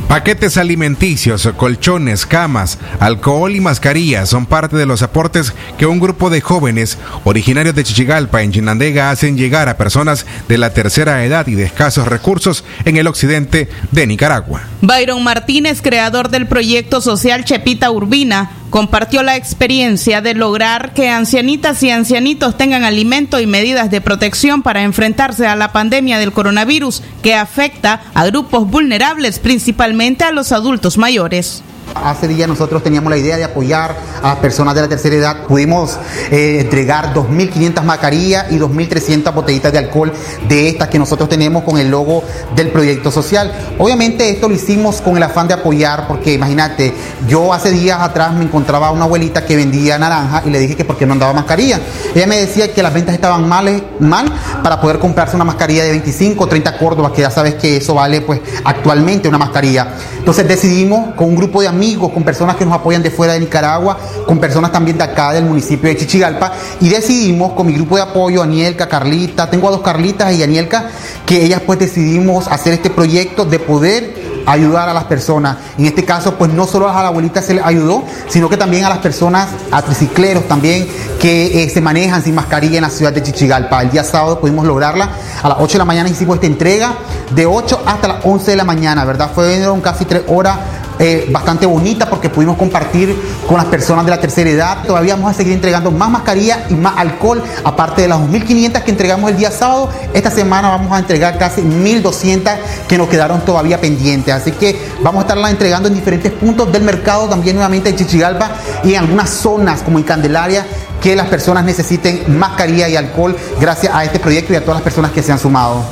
[0.06, 6.30] Paquetes alimenticios, colchones, camas, alcohol y mascarillas son parte de los aportes que un grupo
[6.30, 11.46] de jóvenes originarios de Chichigalpa en Chinandega hacen llegar a personas de la tercera edad
[11.48, 14.62] y de escasos recursos en el occidente de Nicaragua.
[14.80, 21.82] Byron Martínez, creador del proyecto social Chepita Urbina, compartió la experiencia de lograr que ancianitas
[21.82, 27.02] y ancianitos tengan alimento y medidas de protección para enfrentarse a la pandemia del coronavirus
[27.22, 31.62] que afecta a grupos vulnerables, principalmente a los adultos mayores.
[31.94, 35.46] Hace días nosotros teníamos la idea de apoyar a las personas de la tercera edad.
[35.46, 35.98] Pudimos
[36.30, 40.12] eh, entregar 2.500 mascarillas y 2.300 botellitas de alcohol
[40.48, 42.22] de estas que nosotros tenemos con el logo
[42.54, 43.52] del proyecto social.
[43.78, 46.94] Obviamente esto lo hicimos con el afán de apoyar porque imagínate,
[47.28, 50.76] yo hace días atrás me encontraba a una abuelita que vendía naranja y le dije
[50.76, 51.80] que por qué no andaba mascarilla.
[52.14, 54.32] Ella me decía que las ventas estaban mal, mal
[54.62, 57.94] para poder comprarse una mascarilla de 25 o 30 córdobas, que ya sabes que eso
[57.94, 59.88] vale pues actualmente una mascarilla.
[60.18, 63.40] Entonces decidimos con un grupo de amigos, con personas que nos apoyan de fuera de
[63.40, 67.96] Nicaragua, con personas también de acá del municipio de Chichigalpa, y decidimos con mi grupo
[67.96, 70.90] de apoyo, Anielka, Carlita, tengo a dos Carlitas y Anielka,
[71.24, 75.56] que ellas pues decidimos hacer este proyecto de poder ayudar a las personas.
[75.78, 78.84] En este caso, pues no solo a la abuelita se le ayudó, sino que también
[78.84, 80.86] a las personas, a tricicleros también,
[81.20, 83.82] que eh, se manejan sin mascarilla en la ciudad de Chichigalpa.
[83.82, 85.10] El día sábado pudimos lograrla.
[85.42, 86.94] A las 8 de la mañana hicimos esta entrega,
[87.34, 89.30] de 8 hasta las 11 de la mañana, ¿verdad?
[89.34, 90.58] Fueron casi 3 horas
[91.00, 93.16] eh, bastante bonita porque pudimos compartir
[93.48, 94.84] con las personas de la tercera edad.
[94.86, 98.90] Todavía vamos a seguir entregando más mascarillas y más alcohol, aparte de las 2.500 que
[98.90, 99.88] entregamos el día sábado.
[100.12, 102.54] Esta semana vamos a entregar casi 1.200
[102.86, 104.34] que nos quedaron todavía pendientes.
[104.34, 108.50] Así que vamos a estarla entregando en diferentes puntos del mercado, también nuevamente en Chichigalpa
[108.84, 110.66] y en algunas zonas como en Candelaria
[111.00, 114.82] que las personas necesiten mascarilla y alcohol gracias a este proyecto y a todas las
[114.82, 115.82] personas que se han sumado.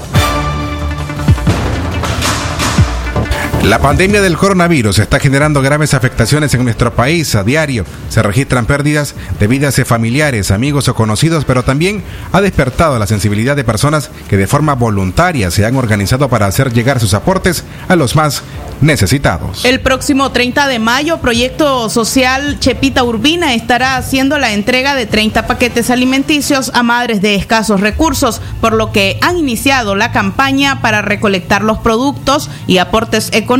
[3.68, 7.84] La pandemia del coronavirus está generando graves afectaciones en nuestro país a diario.
[8.08, 12.02] Se registran pérdidas de vidas de familiares, amigos o conocidos, pero también
[12.32, 16.72] ha despertado la sensibilidad de personas que de forma voluntaria se han organizado para hacer
[16.72, 18.42] llegar sus aportes a los más
[18.80, 19.66] necesitados.
[19.66, 25.46] El próximo 30 de mayo, Proyecto Social Chepita Urbina estará haciendo la entrega de 30
[25.46, 31.02] paquetes alimenticios a madres de escasos recursos, por lo que han iniciado la campaña para
[31.02, 33.57] recolectar los productos y aportes económicos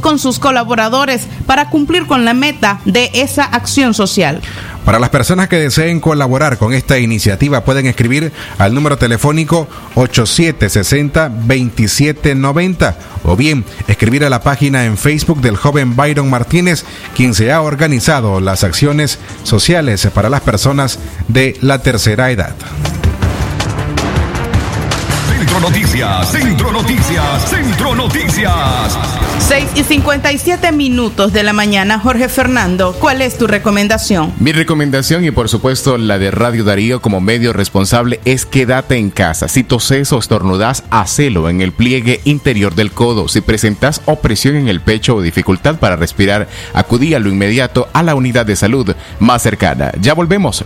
[0.00, 4.42] con sus colaboradores para cumplir con la meta de esa acción social.
[4.84, 12.94] Para las personas que deseen colaborar con esta iniciativa pueden escribir al número telefónico 8760-2790
[13.24, 16.84] o bien escribir a la página en Facebook del joven Byron Martínez,
[17.16, 22.54] quien se ha organizado las acciones sociales para las personas de la tercera edad.
[25.28, 29.25] Centro Noticias, Centro Noticias, Centro Noticias.
[29.38, 31.98] 6 y 57 minutos de la mañana.
[31.98, 34.32] Jorge Fernando, ¿cuál es tu recomendación?
[34.40, 39.10] Mi recomendación y por supuesto la de Radio Darío como medio responsable es quédate en
[39.10, 39.48] casa.
[39.48, 43.28] Si toses o estornudas, hacelo en el pliegue interior del codo.
[43.28, 48.02] Si presentas opresión en el pecho o dificultad para respirar, acudí a lo inmediato a
[48.02, 49.92] la unidad de salud más cercana.
[50.00, 50.64] Ya volvemos.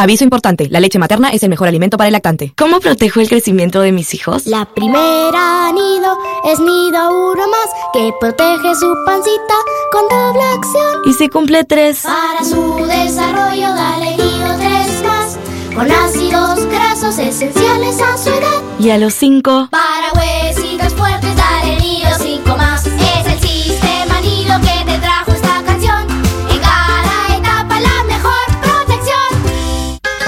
[0.00, 2.54] Aviso importante, la leche materna es el mejor alimento para el lactante.
[2.56, 4.46] ¿Cómo protejo el crecimiento de mis hijos?
[4.46, 6.16] La primera nido
[6.50, 9.54] es nido uno más que protege su pancita
[9.92, 11.02] con doble acción.
[11.04, 12.04] ¿Y si cumple tres?
[12.04, 15.36] Para su desarrollo dale nido tres más
[15.74, 18.62] con ácidos grasos esenciales a su edad.
[18.78, 19.68] ¿Y a los cinco?
[19.70, 22.86] Para huesitos fuertes dale nido cinco más.
[22.86, 25.19] Es el sistema nido que te trajo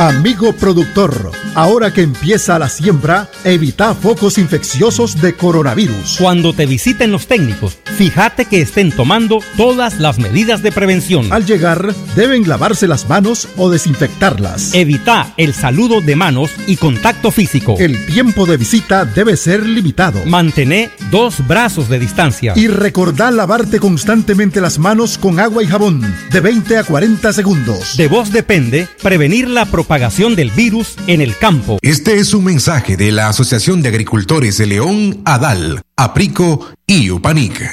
[0.08, 6.16] Amigo productor, ahora que empieza la siembra, evita focos infecciosos de coronavirus.
[6.18, 11.32] Cuando te visiten los técnicos, fíjate que estén tomando todas las medidas de prevención.
[11.32, 14.74] Al llegar, deben lavarse las manos o desinfectarlas.
[14.74, 17.76] Evita el saludo de manos y contacto físico.
[17.78, 20.24] El tiempo de visita debe ser limitado.
[20.26, 22.52] Mantener dos brazos de distancia.
[22.56, 27.96] Y recordá lavarte constantemente las manos con agua y jabón de 20 a 40 segundos.
[27.96, 31.76] De vos depende prevenir la propagación del virus en el campo.
[31.82, 37.68] Este es un mensaje de la Asociación de Agricultores de León, ADAL, APRICO y UPANIC.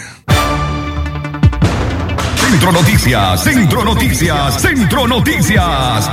[2.36, 6.09] Centro Noticias, Centro Noticias, Centro Noticias.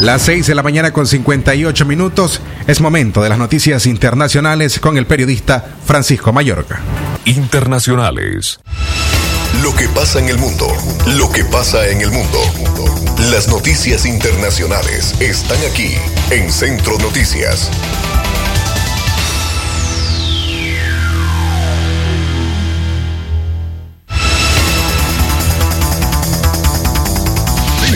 [0.00, 4.98] Las 6 de la mañana con 58 minutos es momento de las noticias internacionales con
[4.98, 6.80] el periodista Francisco Mayorga.
[7.24, 8.60] Internacionales.
[9.60, 10.66] Lo que pasa en el mundo.
[11.06, 12.38] Lo que pasa en el mundo.
[13.30, 15.94] Las noticias internacionales están aquí
[16.30, 17.68] en Centro Noticias.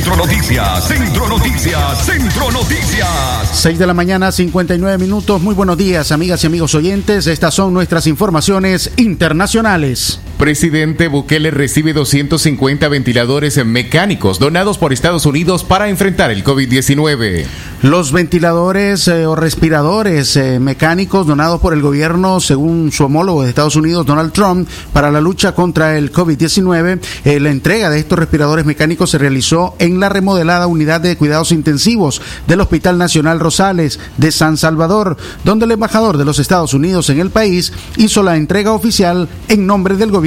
[0.06, 3.08] Centro Noticias, Centro Noticias, Centro Noticias.
[3.52, 5.42] 6 de la mañana, 59 minutos.
[5.42, 7.26] Muy buenos días, amigas y amigos oyentes.
[7.26, 10.20] Estas son nuestras informaciones internacionales.
[10.38, 17.46] Presidente Bukele recibe 250 ventiladores mecánicos donados por Estados Unidos para enfrentar el COVID-19.
[17.80, 23.48] Los ventiladores eh, o respiradores eh, mecánicos donados por el gobierno, según su homólogo de
[23.48, 28.18] Estados Unidos, Donald Trump, para la lucha contra el COVID-19, eh, la entrega de estos
[28.18, 33.98] respiradores mecánicos se realizó en la remodelada unidad de cuidados intensivos del Hospital Nacional Rosales
[34.18, 38.36] de San Salvador, donde el embajador de los Estados Unidos en el país hizo la
[38.36, 40.25] entrega oficial en nombre del gobierno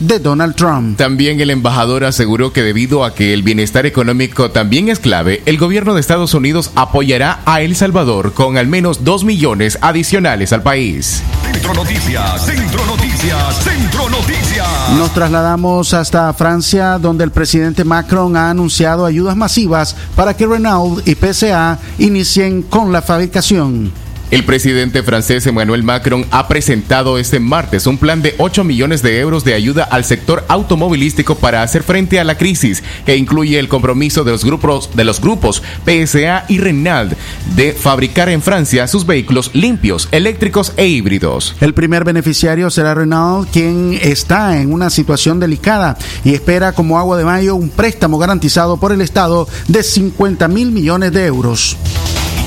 [0.00, 0.96] de Donald Trump.
[0.96, 5.58] También el embajador aseguró que debido a que el bienestar económico también es clave, el
[5.58, 10.62] gobierno de Estados Unidos apoyará a El Salvador con al menos 2 millones adicionales al
[10.62, 11.22] país.
[11.52, 14.66] Centro Noticias, Centro Noticias, Centro Noticias.
[14.96, 21.06] Nos trasladamos hasta Francia, donde el presidente Macron ha anunciado ayudas masivas para que Renault
[21.06, 24.03] y PSA inicien con la fabricación.
[24.30, 29.20] El presidente francés Emmanuel Macron ha presentado este martes un plan de 8 millones de
[29.20, 33.68] euros de ayuda al sector automovilístico para hacer frente a la crisis, que incluye el
[33.68, 37.12] compromiso de los grupos, de los grupos PSA y Renault
[37.54, 41.54] de fabricar en Francia sus vehículos limpios, eléctricos e híbridos.
[41.60, 47.16] El primer beneficiario será Renault, quien está en una situación delicada y espera como agua
[47.16, 51.76] de mayo un préstamo garantizado por el Estado de 50 mil millones de euros.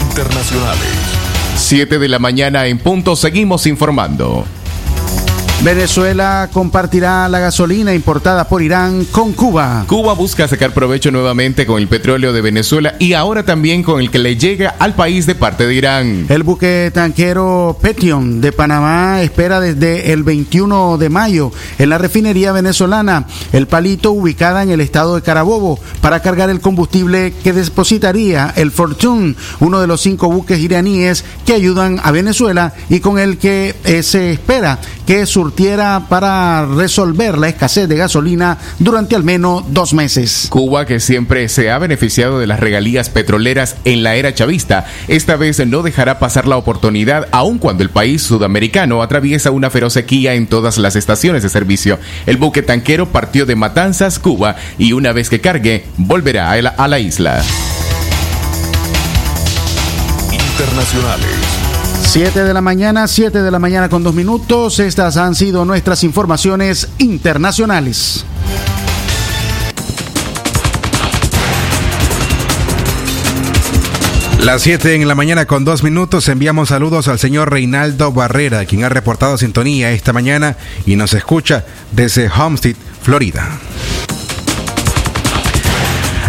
[0.09, 1.16] Internacionales.
[1.57, 4.45] 7 de la mañana en punto, seguimos informando.
[5.63, 9.85] Venezuela compartirá la gasolina importada por Irán con Cuba.
[9.87, 14.11] Cuba busca sacar provecho nuevamente con el petróleo de Venezuela y ahora también con el
[14.11, 16.27] que le llega al país de parte de Irán.
[16.29, 22.51] El buque tanquero Petion de Panamá espera desde el 21 de mayo en la refinería
[22.51, 28.53] venezolana El Palito, ubicada en el estado de Carabobo, para cargar el combustible que depositaría
[28.55, 33.39] el Fortune, uno de los cinco buques iraníes que ayudan a Venezuela y con el
[33.39, 39.63] que eh, se espera que surtiera para resolver la escasez de gasolina durante al menos
[39.69, 40.47] dos meses.
[40.49, 45.37] Cuba, que siempre se ha beneficiado de las regalías petroleras en la era chavista, esta
[45.37, 50.33] vez no dejará pasar la oportunidad, aun cuando el país sudamericano atraviesa una feroz sequía
[50.33, 51.97] en todas las estaciones de servicio.
[52.25, 56.69] El buque tanquero partió de Matanzas, Cuba, y una vez que cargue, volverá a la,
[56.71, 57.41] a la isla.
[60.29, 61.56] Internacionales.
[62.01, 64.79] 7 de la mañana, 7 de la mañana con dos minutos.
[64.79, 68.25] Estas han sido nuestras informaciones internacionales.
[74.47, 78.85] Las 7 en la mañana con dos minutos enviamos saludos al señor Reinaldo Barrera, quien
[78.85, 83.59] ha reportado sintonía esta mañana y nos escucha desde Homestead, Florida.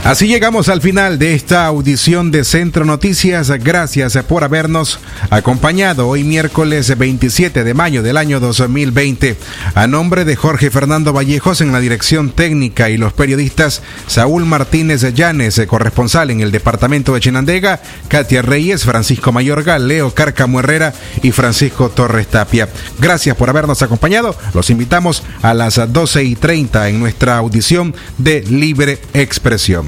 [0.04, 3.50] Así llegamos al final de esta audición de Centro Noticias.
[3.62, 9.36] Gracias por habernos acompañado hoy miércoles 27 de mayo del año 2020.
[9.74, 15.02] A nombre de Jorge Fernando Vallejos en la dirección técnica y los periodistas Saúl Martínez
[15.12, 21.32] Llanes, corresponsal en el departamento de Chinandega, Katia Reyes, Francisco Mayorga, Leo Cárcamo Herrera y
[21.32, 22.68] Francisco Torres Tapia.
[22.98, 24.34] Gracias por habernos acompañado.
[24.54, 29.87] Los invitamos a las 12 y 30 en nuestra audición de Libre Expresión.